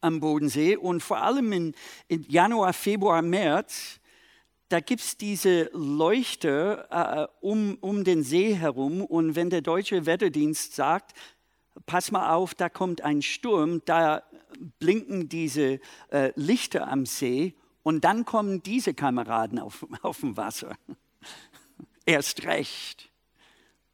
am 0.00 0.20
Bodensee 0.20 0.76
und 0.76 1.02
vor 1.02 1.18
allem 1.18 1.52
in, 1.52 1.74
in 2.08 2.24
Januar, 2.28 2.72
Februar, 2.72 3.22
März, 3.22 4.00
da 4.68 4.80
gibt 4.80 5.02
es 5.02 5.16
diese 5.16 5.70
Leuchter 5.72 6.86
äh, 6.90 7.28
um, 7.40 7.76
um 7.80 8.04
den 8.04 8.22
See 8.22 8.54
herum 8.54 9.02
und 9.02 9.34
wenn 9.34 9.50
der 9.50 9.62
deutsche 9.62 10.06
Wetterdienst 10.06 10.74
sagt, 10.74 11.12
pass 11.86 12.10
mal 12.10 12.34
auf, 12.34 12.54
da 12.54 12.68
kommt 12.68 13.00
ein 13.02 13.22
Sturm, 13.22 13.82
da 13.84 14.22
blinken 14.78 15.28
diese 15.28 15.80
äh, 16.10 16.32
Lichter 16.36 16.88
am 16.88 17.06
See 17.06 17.54
und 17.82 18.04
dann 18.04 18.24
kommen 18.24 18.62
diese 18.62 18.94
Kameraden 18.94 19.58
auf, 19.58 19.86
auf 20.02 20.20
dem 20.20 20.36
Wasser. 20.36 20.76
Erst 22.06 22.44
recht. 22.44 23.10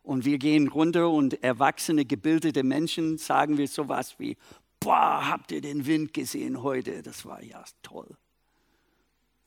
Und 0.02 0.24
wir 0.24 0.38
gehen 0.38 0.68
runter 0.68 1.10
und 1.10 1.42
erwachsene, 1.42 2.04
gebildete 2.04 2.62
Menschen 2.62 3.18
sagen 3.18 3.58
wir 3.58 3.66
sowas 3.66 4.18
wie, 4.20 4.36
boah, 4.78 5.28
habt 5.28 5.50
ihr 5.50 5.60
den 5.60 5.84
Wind 5.86 6.14
gesehen 6.14 6.62
heute? 6.62 7.02
Das 7.02 7.24
war 7.24 7.42
ja 7.42 7.64
toll. 7.82 8.16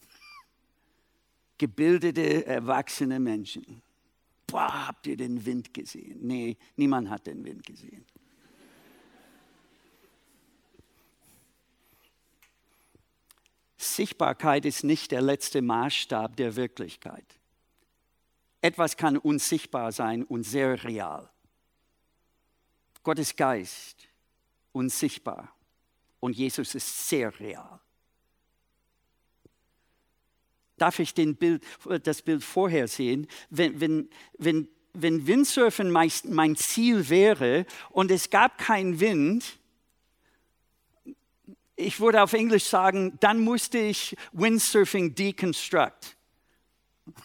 Gebildete, 1.58 2.46
erwachsene 2.46 3.20
Menschen. 3.22 3.82
Boah, 4.48 4.88
habt 4.88 5.08
ihr 5.08 5.16
den 5.16 5.46
Wind 5.46 5.74
gesehen? 5.74 6.20
Nee, 6.22 6.58
niemand 6.76 7.10
hat 7.10 7.28
den 7.28 7.46
Wind 7.46 7.66
gesehen. 7.66 8.06
Sichtbarkeit 13.82 14.66
ist 14.66 14.84
nicht 14.84 15.12
der 15.12 15.22
letzte 15.22 15.62
Maßstab 15.62 16.36
der 16.36 16.58
Wirklichkeit. 16.58 17.26
Etwas 18.62 18.98
kann 18.98 19.18
unsichtbar 19.18 19.94
sein 19.94 20.24
und 20.24 20.44
sehr 20.44 20.84
real. 20.84 21.30
Gottes 23.04 23.38
Geist 23.38 24.10
unsichtbar 24.74 25.56
und 26.20 26.36
Jesus 26.36 26.76
ist 26.76 27.08
sehr 27.08 27.40
real. 27.40 27.80
Darf 30.78 31.00
ich 31.00 31.14
den 31.14 31.38
Bild, 31.38 31.64
das 32.04 32.22
Bild 32.22 32.44
vorher 32.44 32.90
sehen? 32.90 33.28
Wenn, 33.50 33.80
wenn, 33.80 34.10
wenn, 34.38 34.68
wenn 34.94 35.26
Windsurfen 35.26 35.90
mein 35.90 36.56
Ziel 36.58 37.10
wäre 37.10 37.66
und 37.92 38.12
es 38.12 38.30
gab 38.30 38.58
keinen 38.58 39.00
Wind, 39.00 39.59
ich 41.80 42.00
würde 42.00 42.22
auf 42.22 42.34
Englisch 42.34 42.66
sagen, 42.66 43.18
dann 43.22 43.40
musste 43.40 43.78
ich 43.78 44.16
Windsurfing 44.34 45.16
deconstruct. 45.16 46.16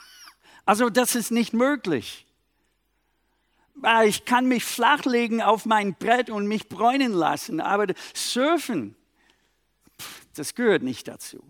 Also 0.67 0.89
das 0.89 1.15
ist 1.15 1.31
nicht 1.31 1.53
möglich. 1.53 2.27
Ah, 3.83 4.05
ich 4.05 4.25
kann 4.25 4.47
mich 4.47 4.65
flachlegen 4.65 5.43
auf 5.43 5.67
mein 5.67 5.95
Brett 5.95 6.31
und 6.31 6.47
mich 6.47 6.71
bräunen 6.71 7.13
lassen, 7.13 7.61
aber 7.61 7.93
Surfen, 8.15 8.97
das 10.37 10.55
gehört 10.55 10.83
nicht 10.83 11.07
dazu. 11.07 11.45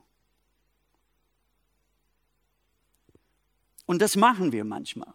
Und 3.86 4.02
das 4.02 4.16
machen 4.16 4.50
wir 4.50 4.64
manchmal. 4.64 5.14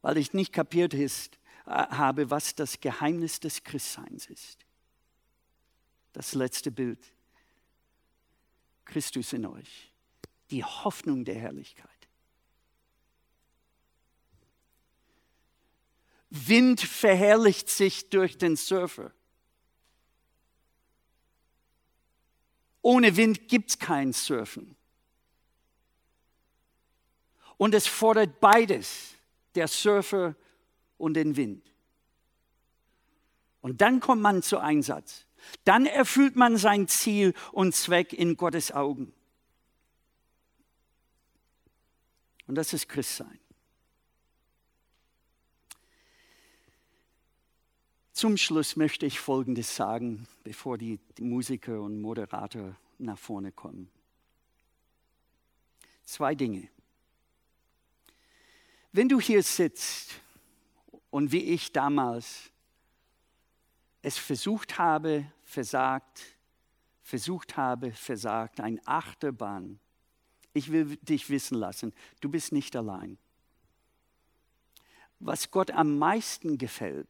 Weil 0.00 0.16
ich 0.16 0.32
nicht 0.32 0.54
kapiert 0.54 0.94
ist, 0.94 1.38
habe, 1.66 2.30
was 2.30 2.54
das 2.54 2.80
Geheimnis 2.80 3.40
des 3.40 3.62
Christseins 3.62 4.26
ist. 4.26 4.64
Das 6.12 6.34
letzte 6.34 6.70
Bild. 6.70 7.00
Christus 8.84 9.32
in 9.32 9.46
euch 9.46 9.94
die 10.50 10.64
Hoffnung 10.64 11.24
der 11.24 11.34
Herrlichkeit. 11.34 11.90
Wind 16.30 16.80
verherrlicht 16.80 17.68
sich 17.68 18.10
durch 18.10 18.38
den 18.38 18.56
Surfer. 18.56 19.12
Ohne 22.82 23.16
Wind 23.16 23.48
gibt 23.48 23.70
es 23.70 23.78
kein 23.78 24.12
Surfen. 24.12 24.76
Und 27.56 27.74
es 27.74 27.86
fordert 27.86 28.40
beides, 28.40 29.14
der 29.54 29.68
Surfer 29.68 30.36
und 30.98 31.14
den 31.14 31.36
Wind. 31.36 31.74
Und 33.60 33.80
dann 33.80 34.00
kommt 34.00 34.22
man 34.22 34.42
zu 34.42 34.58
Einsatz. 34.58 35.26
Dann 35.64 35.86
erfüllt 35.86 36.36
man 36.36 36.56
sein 36.56 36.88
Ziel 36.88 37.34
und 37.52 37.74
Zweck 37.74 38.12
in 38.12 38.36
Gottes 38.36 38.72
Augen. 38.72 39.12
Und 42.46 42.56
das 42.56 42.72
ist 42.72 42.88
Christsein. 42.88 43.38
Zum 48.12 48.36
Schluss 48.36 48.76
möchte 48.76 49.06
ich 49.06 49.18
Folgendes 49.18 49.74
sagen, 49.74 50.28
bevor 50.44 50.78
die, 50.78 51.00
Musiker 51.18 51.80
und 51.80 52.00
Moderator 52.00 52.76
nach 52.98 53.18
vorne 53.18 53.50
kommen. 53.50 53.90
Zwei 56.04 56.34
Dinge. 56.34 56.68
Wenn 58.92 59.08
du 59.08 59.20
hier 59.20 59.42
sitzt 59.42 60.20
und 61.14 61.30
wie 61.30 61.44
ich 61.44 61.70
damals 61.70 62.50
es 64.02 64.18
versucht 64.18 64.78
habe, 64.78 65.30
versagt, 65.44 66.22
versucht 67.02 67.56
habe, 67.56 67.92
versagt, 67.92 68.60
ein 68.60 68.80
Achterbahn 68.84 69.78
ich 70.54 70.70
will 70.70 70.96
dich 71.02 71.28
wissen 71.28 71.58
lassen, 71.58 71.92
du 72.20 72.30
bist 72.30 72.52
nicht 72.52 72.74
allein. 72.76 73.18
Was 75.18 75.50
Gott 75.50 75.72
am 75.72 75.98
meisten 75.98 76.58
gefällt, 76.58 77.08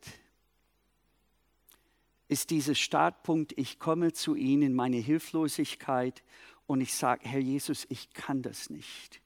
ist 2.26 2.50
dieser 2.50 2.74
Startpunkt, 2.74 3.52
ich 3.56 3.78
komme 3.78 4.12
zu 4.12 4.34
ihm 4.34 4.62
in 4.62 4.74
meine 4.74 4.96
Hilflosigkeit 4.96 6.24
und 6.66 6.80
ich 6.80 6.94
sage, 6.94 7.28
Herr 7.28 7.40
Jesus, 7.40 7.86
ich 7.90 8.12
kann 8.14 8.40
das 8.40 8.70
nicht. 8.70 9.20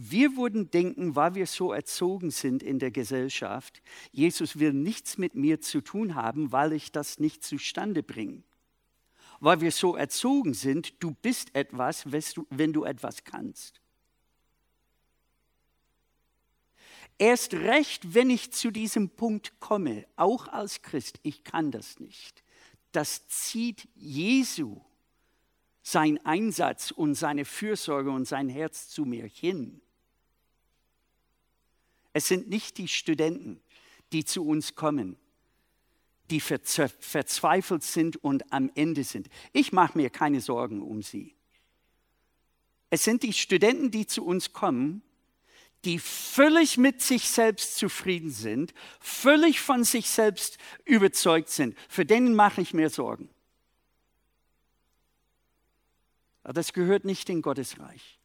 Wir 0.00 0.36
würden 0.36 0.70
denken, 0.70 1.16
weil 1.16 1.34
wir 1.34 1.46
so 1.46 1.72
erzogen 1.72 2.30
sind 2.30 2.62
in 2.62 2.78
der 2.78 2.90
Gesellschaft, 2.90 3.82
Jesus 4.12 4.58
will 4.58 4.72
nichts 4.72 5.18
mit 5.18 5.34
mir 5.34 5.60
zu 5.60 5.80
tun 5.80 6.14
haben, 6.14 6.52
weil 6.52 6.72
ich 6.72 6.92
das 6.92 7.18
nicht 7.18 7.42
zustande 7.42 8.02
bringe 8.02 8.42
weil 9.40 9.60
wir 9.60 9.72
so 9.72 9.96
erzogen 9.96 10.54
sind, 10.54 11.02
du 11.02 11.12
bist 11.12 11.54
etwas, 11.54 12.04
wenn 12.50 12.72
du 12.72 12.84
etwas 12.84 13.24
kannst. 13.24 13.80
Erst 17.18 17.54
recht, 17.54 18.14
wenn 18.14 18.30
ich 18.30 18.52
zu 18.52 18.70
diesem 18.70 19.10
Punkt 19.10 19.58
komme, 19.58 20.06
auch 20.16 20.46
als 20.48 20.82
Christ, 20.82 21.18
ich 21.22 21.42
kann 21.42 21.72
das 21.72 21.98
nicht. 21.98 22.44
Das 22.92 23.26
zieht 23.26 23.88
Jesu, 23.96 24.80
sein 25.82 26.24
Einsatz 26.24 26.90
und 26.92 27.14
seine 27.14 27.44
Fürsorge 27.44 28.10
und 28.10 28.26
sein 28.26 28.48
Herz 28.48 28.88
zu 28.88 29.04
mir 29.04 29.26
hin. 29.26 29.80
Es 32.18 32.26
sind 32.26 32.48
nicht 32.48 32.78
die 32.78 32.88
Studenten, 32.88 33.60
die 34.12 34.24
zu 34.24 34.44
uns 34.44 34.74
kommen 34.74 35.16
die 36.30 36.40
verzweifelt 36.40 37.82
sind 37.82 38.16
und 38.22 38.52
am 38.52 38.70
Ende 38.74 39.04
sind. 39.04 39.28
Ich 39.52 39.72
mache 39.72 39.96
mir 39.96 40.10
keine 40.10 40.40
Sorgen 40.40 40.82
um 40.82 41.02
sie. 41.02 41.34
Es 42.90 43.04
sind 43.04 43.22
die 43.22 43.32
Studenten, 43.32 43.90
die 43.90 44.06
zu 44.06 44.24
uns 44.24 44.52
kommen, 44.52 45.02
die 45.84 45.98
völlig 45.98 46.76
mit 46.76 47.02
sich 47.02 47.28
selbst 47.28 47.76
zufrieden 47.76 48.30
sind, 48.30 48.74
völlig 49.00 49.60
von 49.60 49.84
sich 49.84 50.08
selbst 50.08 50.58
überzeugt 50.84 51.50
sind, 51.50 51.76
für 51.88 52.04
denen 52.04 52.34
mache 52.34 52.60
ich 52.60 52.74
mir 52.74 52.90
Sorgen. 52.90 53.30
Aber 56.42 56.54
das 56.54 56.72
gehört 56.72 57.04
nicht 57.04 57.28
in 57.30 57.42
Gottes 57.42 57.78
Reich. 57.78 58.17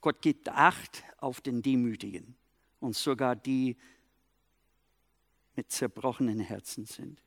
Gott 0.00 0.22
gibt 0.22 0.48
Acht 0.48 1.04
auf 1.18 1.40
den 1.40 1.62
Demütigen 1.62 2.36
und 2.80 2.94
sogar 2.94 3.34
die 3.36 3.76
mit 5.54 5.70
zerbrochenen 5.70 6.40
Herzen 6.40 6.84
sind. 6.84 7.22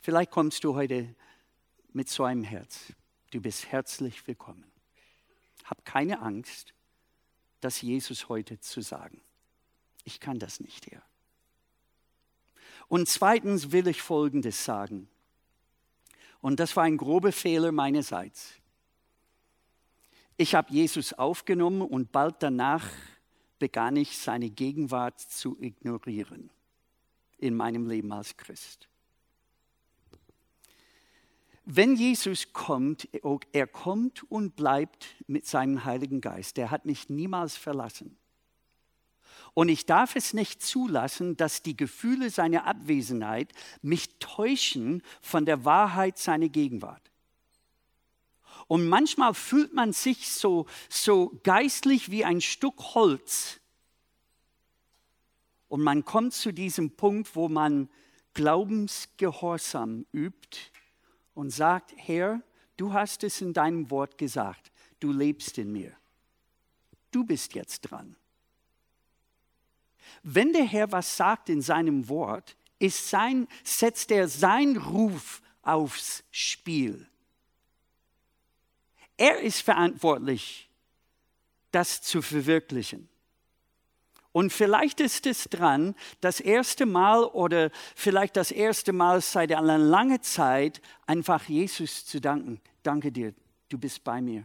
Vielleicht 0.00 0.30
kommst 0.30 0.64
du 0.64 0.74
heute 0.74 1.14
mit 1.92 2.08
so 2.08 2.24
einem 2.24 2.44
Herz. 2.44 2.92
Du 3.30 3.40
bist 3.40 3.66
herzlich 3.70 4.26
willkommen. 4.26 4.70
Hab 5.64 5.84
keine 5.84 6.20
Angst, 6.20 6.74
das 7.60 7.80
Jesus 7.80 8.28
heute 8.28 8.58
zu 8.60 8.80
sagen. 8.80 9.20
Ich 10.04 10.20
kann 10.20 10.38
das 10.38 10.60
nicht, 10.60 10.90
Herr. 10.90 11.02
Und 12.88 13.08
zweitens 13.08 13.72
will 13.72 13.86
ich 13.86 14.02
Folgendes 14.02 14.64
sagen. 14.64 15.08
Und 16.40 16.60
das 16.60 16.76
war 16.76 16.84
ein 16.84 16.98
grober 16.98 17.32
Fehler 17.32 17.72
meinerseits. 17.72 18.60
Ich 20.36 20.54
habe 20.54 20.72
Jesus 20.72 21.12
aufgenommen 21.12 21.82
und 21.82 22.10
bald 22.10 22.36
danach 22.40 22.84
begann 23.58 23.96
ich 23.96 24.18
seine 24.18 24.50
Gegenwart 24.50 25.20
zu 25.20 25.56
ignorieren 25.60 26.50
in 27.38 27.54
meinem 27.54 27.86
Leben 27.86 28.12
als 28.12 28.36
Christ. 28.36 28.88
Wenn 31.64 31.96
Jesus 31.96 32.52
kommt, 32.52 33.08
er 33.52 33.66
kommt 33.66 34.30
und 34.30 34.54
bleibt 34.56 35.06
mit 35.26 35.46
seinem 35.46 35.84
Heiligen 35.84 36.20
Geist. 36.20 36.58
Er 36.58 36.70
hat 36.70 36.84
mich 36.84 37.08
niemals 37.08 37.56
verlassen. 37.56 38.16
Und 39.54 39.68
ich 39.68 39.86
darf 39.86 40.16
es 40.16 40.34
nicht 40.34 40.62
zulassen, 40.62 41.36
dass 41.36 41.62
die 41.62 41.76
Gefühle 41.76 42.28
seiner 42.28 42.66
Abwesenheit 42.66 43.52
mich 43.82 44.18
täuschen 44.18 45.02
von 45.22 45.46
der 45.46 45.64
Wahrheit 45.64 46.18
seiner 46.18 46.48
Gegenwart. 46.48 47.10
Und 48.66 48.88
manchmal 48.88 49.34
fühlt 49.34 49.74
man 49.74 49.92
sich 49.92 50.30
so, 50.30 50.66
so 50.88 51.38
geistlich 51.42 52.10
wie 52.10 52.24
ein 52.24 52.40
Stück 52.40 52.94
Holz. 52.94 53.60
Und 55.68 55.82
man 55.82 56.04
kommt 56.04 56.34
zu 56.34 56.52
diesem 56.52 56.96
Punkt, 56.96 57.34
wo 57.36 57.48
man 57.48 57.88
Glaubensgehorsam 58.34 60.06
übt 60.12 60.58
und 61.34 61.50
sagt, 61.50 61.92
Herr, 61.96 62.42
du 62.76 62.92
hast 62.92 63.24
es 63.24 63.40
in 63.40 63.52
deinem 63.52 63.90
Wort 63.90 64.18
gesagt, 64.18 64.72
du 65.00 65.12
lebst 65.12 65.58
in 65.58 65.72
mir. 65.72 65.92
Du 67.10 67.24
bist 67.24 67.54
jetzt 67.54 67.82
dran. 67.82 68.16
Wenn 70.22 70.52
der 70.52 70.64
Herr 70.64 70.90
was 70.92 71.16
sagt 71.16 71.48
in 71.48 71.62
seinem 71.62 72.08
Wort, 72.08 72.56
ist 72.78 73.08
sein, 73.08 73.46
setzt 73.62 74.10
er 74.10 74.28
sein 74.28 74.76
Ruf 74.76 75.42
aufs 75.62 76.24
Spiel. 76.30 77.06
Er 79.16 79.40
ist 79.40 79.60
verantwortlich, 79.60 80.68
das 81.70 82.02
zu 82.02 82.22
verwirklichen. 82.22 83.08
Und 84.32 84.52
vielleicht 84.52 84.98
ist 84.98 85.26
es 85.26 85.44
dran, 85.44 85.94
das 86.20 86.40
erste 86.40 86.86
Mal 86.86 87.22
oder 87.22 87.70
vielleicht 87.94 88.36
das 88.36 88.50
erste 88.50 88.92
Mal 88.92 89.20
seit 89.20 89.52
einer 89.52 89.78
langen 89.78 90.20
Zeit 90.22 90.82
einfach 91.06 91.48
Jesus 91.48 92.04
zu 92.04 92.20
danken. 92.20 92.60
Danke 92.82 93.12
dir, 93.12 93.32
du 93.68 93.78
bist 93.78 94.02
bei 94.02 94.20
mir. 94.20 94.44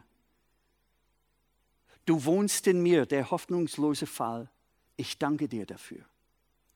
Du 2.06 2.24
wohnst 2.24 2.68
in 2.68 2.84
mir, 2.84 3.08
der 3.08 3.32
hoffnungslose 3.32 4.06
Fall. 4.06 4.50
Ich 4.96 5.18
danke 5.18 5.48
dir 5.48 5.66
dafür. 5.66 6.06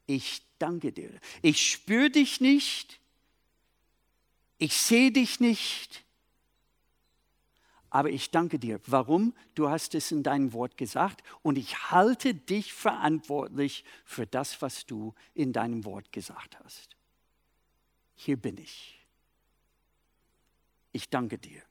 Ich 0.08 0.42
danke 0.58 0.92
dir. 0.92 1.12
Ich 1.44 1.62
spüre 1.68 2.10
dich 2.10 2.42
nicht. 2.42 3.00
Ich 4.58 4.78
sehe 4.78 5.12
dich 5.12 5.40
nicht. 5.40 6.04
Aber 7.94 8.10
ich 8.10 8.32
danke 8.32 8.58
dir. 8.58 8.80
Warum? 8.88 9.36
Du 9.54 9.70
hast 9.70 9.94
es 9.94 10.12
in 10.12 10.24
deinem 10.24 10.52
Wort 10.54 10.78
gesagt 10.78 11.22
und 11.44 11.60
ich 11.60 11.92
halte 11.92 12.34
dich 12.34 12.74
verantwortlich 12.74 13.86
für 14.04 14.26
das, 14.26 14.64
was 14.64 14.88
du 14.88 15.14
in 15.36 15.54
deinem 15.54 15.86
Wort 15.86 16.12
gesagt 16.12 16.58
hast. 16.64 16.98
Hier 18.16 18.36
bin 18.36 18.58
ich. 18.58 19.00
Ich 20.92 21.12
danke 21.12 21.38
dir. 21.38 21.62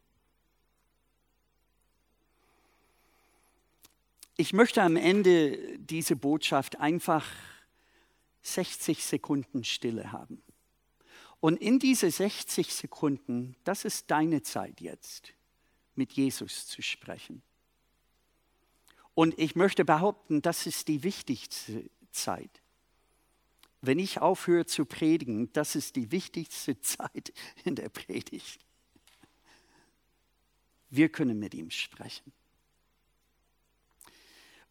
Ich 4.37 4.53
möchte 4.53 4.81
am 4.81 4.95
Ende 4.95 5.77
diese 5.79 6.15
Botschaft 6.15 6.79
einfach 6.79 7.27
60 8.43 9.05
Sekunden 9.05 9.65
Stille 9.65 10.13
haben. 10.13 10.41
Und 11.41 11.61
in 11.61 11.81
diese 11.81 12.13
60 12.13 12.73
Sekunden, 12.73 13.57
das 13.65 13.85
ist 13.85 14.09
deine 14.13 14.45
Zeit 14.45 14.81
jetzt 14.81 15.35
mit 15.95 16.13
Jesus 16.13 16.67
zu 16.67 16.83
sprechen. 16.83 17.43
Und 19.15 19.39
ich 19.39 19.57
möchte 19.57 19.85
behaupten, 19.85 20.41
das 20.41 20.67
ist 20.67 20.89
die 20.89 21.03
wichtigste 21.03 21.91
Zeit. 22.13 22.63
Wenn 23.83 23.99
ich 23.99 24.21
aufhöre 24.21 24.65
zu 24.65 24.85
predigen, 24.85 25.53
das 25.53 25.75
ist 25.75 25.97
die 25.97 26.11
wichtigste 26.11 26.81
Zeit 26.81 27.33
in 27.65 27.75
der 27.75 27.89
Predigt. 27.89 28.65
Wir 30.89 31.09
können 31.09 31.39
mit 31.39 31.55
ihm 31.55 31.71
sprechen. 31.71 32.33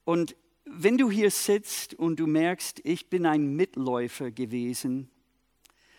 Und 0.03 0.35
wenn 0.65 0.97
du 0.97 1.11
hier 1.11 1.31
sitzt 1.31 1.93
und 1.95 2.19
du 2.19 2.27
merkst, 2.27 2.81
ich 2.83 3.09
bin 3.09 3.25
ein 3.25 3.55
Mitläufer 3.55 4.31
gewesen, 4.31 5.09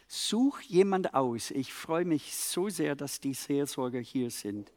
such 0.07 0.61
jemand 0.63 1.15
aus. 1.15 1.51
Ich 1.51 1.73
freue 1.73 2.05
mich 2.05 2.35
so 2.35 2.69
sehr, 2.69 2.95
dass 2.95 3.21
die 3.21 3.35
Seelsorger 3.35 4.01
hier 4.01 4.31
sind 4.31 4.73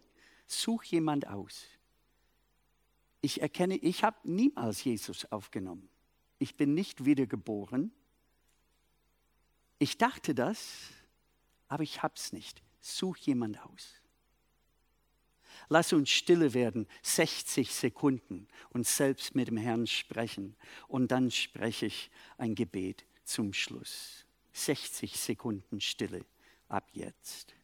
Such 0.48 0.84
jemand 0.84 1.28
aus. 1.28 1.66
Ich 3.22 3.42
erkenne, 3.42 3.76
ich 3.78 4.04
habe 4.04 4.18
niemals 4.24 4.84
Jesus 4.84 5.26
aufgenommen. 5.32 5.90
Ich 6.38 6.56
bin 6.56 6.74
nicht 6.74 7.06
wiedergeboren. 7.06 7.92
Ich 9.80 9.98
dachte 9.98 10.36
das, 10.36 10.90
aber 11.68 11.84
ich 11.84 12.04
habe 12.04 12.14
es 12.16 12.34
nicht. 12.34 12.62
Such 12.82 13.18
jemand 13.18 13.60
aus. 13.64 13.96
Lass 15.70 15.94
uns 15.94 16.10
stille 16.10 16.54
werden, 16.54 16.88
60 17.02 17.74
Sekunden 17.74 18.48
und 18.70 18.86
selbst 18.86 19.36
mit 19.36 19.48
dem 19.48 19.58
Herrn 19.58 19.88
sprechen. 19.88 20.56
Und 20.88 21.12
dann 21.12 21.32
spreche 21.32 21.88
ich 21.88 22.12
ein 22.38 22.56
Gebet 22.56 23.06
zum 23.24 23.54
Schluss. 23.54 24.26
60 24.54 25.18
Sekunden 25.20 25.82
Stille 25.82 26.26
ab 26.68 26.90
jetzt. 26.94 27.56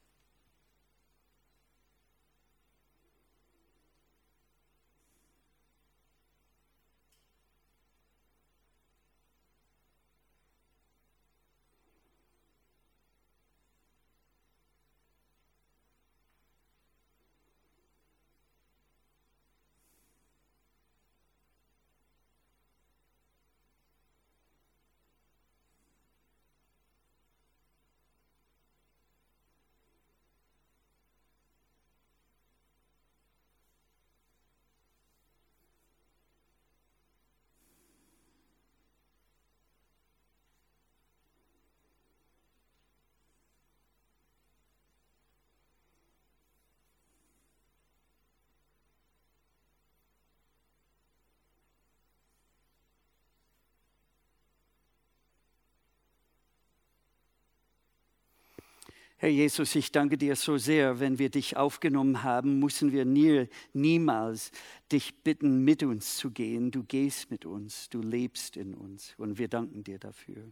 Herr 59.22 59.30
Jesus, 59.30 59.76
ich 59.76 59.92
danke 59.92 60.18
dir 60.18 60.36
so 60.36 60.58
sehr, 60.58 61.00
wenn 61.00 61.20
wir 61.20 61.30
dich 61.30 61.56
aufgenommen 61.56 62.24
haben, 62.24 62.58
müssen 62.58 62.92
wir 62.92 63.06
nie, 63.06 63.48
niemals 63.72 64.52
dich 64.92 65.14
bitten, 65.14 65.64
mit 65.64 65.84
uns 65.84 66.18
zu 66.18 66.32
gehen. 66.32 66.72
Du 66.72 66.82
gehst 66.82 67.30
mit 67.30 67.46
uns, 67.46 67.88
du 67.90 68.02
lebst 68.02 68.58
in 68.58 68.74
uns 68.74 69.14
und 69.20 69.38
wir 69.38 69.48
danken 69.48 69.84
dir 69.84 70.00
dafür. 70.00 70.52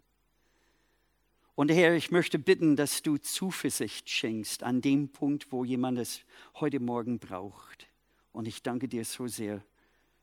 Und 1.56 1.72
Herr, 1.72 1.96
ich 1.96 2.12
möchte 2.12 2.38
bitten, 2.38 2.76
dass 2.76 3.02
du 3.02 3.18
Zuversicht 3.18 4.08
schenkst 4.08 4.62
an 4.62 4.82
dem 4.82 5.10
Punkt, 5.10 5.52
wo 5.52 5.66
jemand 5.66 5.98
es 5.98 6.22
heute 6.54 6.80
Morgen 6.80 7.18
braucht 7.18 7.88
Und 8.34 8.48
ich 8.48 8.62
danke 8.62 8.88
dir 8.88 9.04
so 9.04 9.26
sehr 9.26 9.64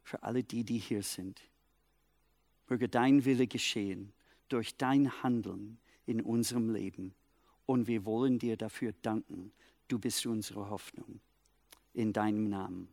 für 0.05 0.23
alle 0.23 0.45
die, 0.45 0.63
die 0.63 0.79
hier 0.79 1.03
sind. 1.03 1.41
Möge 2.69 2.89
dein 2.89 3.25
Wille 3.25 3.49
geschehen 3.49 4.13
durch 4.49 4.77
dein 4.77 5.25
Handeln 5.25 5.79
in 6.07 6.21
unserem 6.21 6.73
Leben. 6.73 7.13
Und 7.67 7.89
wir 7.89 8.05
wollen 8.05 8.39
dir 8.39 8.57
dafür 8.57 8.93
danken. 9.03 9.53
Du 9.89 9.99
bist 9.99 10.25
unsere 10.27 10.71
Hoffnung. 10.71 11.21
In 11.93 12.13
deinem 12.13 12.49
Namen. 12.49 12.89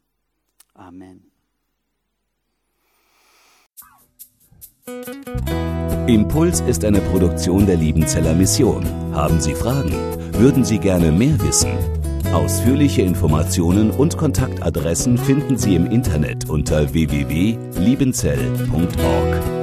Amen. 0.73 1.31
Impuls 6.07 6.61
ist 6.61 6.83
eine 6.83 6.99
Produktion 6.99 7.65
der 7.65 7.77
Liebenzeller 7.77 8.33
Mission. 8.33 8.85
Haben 9.13 9.39
Sie 9.39 9.53
Fragen? 9.53 9.93
Würden 10.33 10.65
Sie 10.65 10.79
gerne 10.79 11.11
mehr 11.11 11.39
wissen? 11.41 11.71
Ausführliche 12.33 13.03
Informationen 13.03 13.91
und 13.91 14.17
Kontaktadressen 14.17 15.17
finden 15.17 15.57
Sie 15.57 15.75
im 15.75 15.85
Internet 15.85 16.49
unter 16.49 16.93
www.liebenzell.org. 16.93 19.62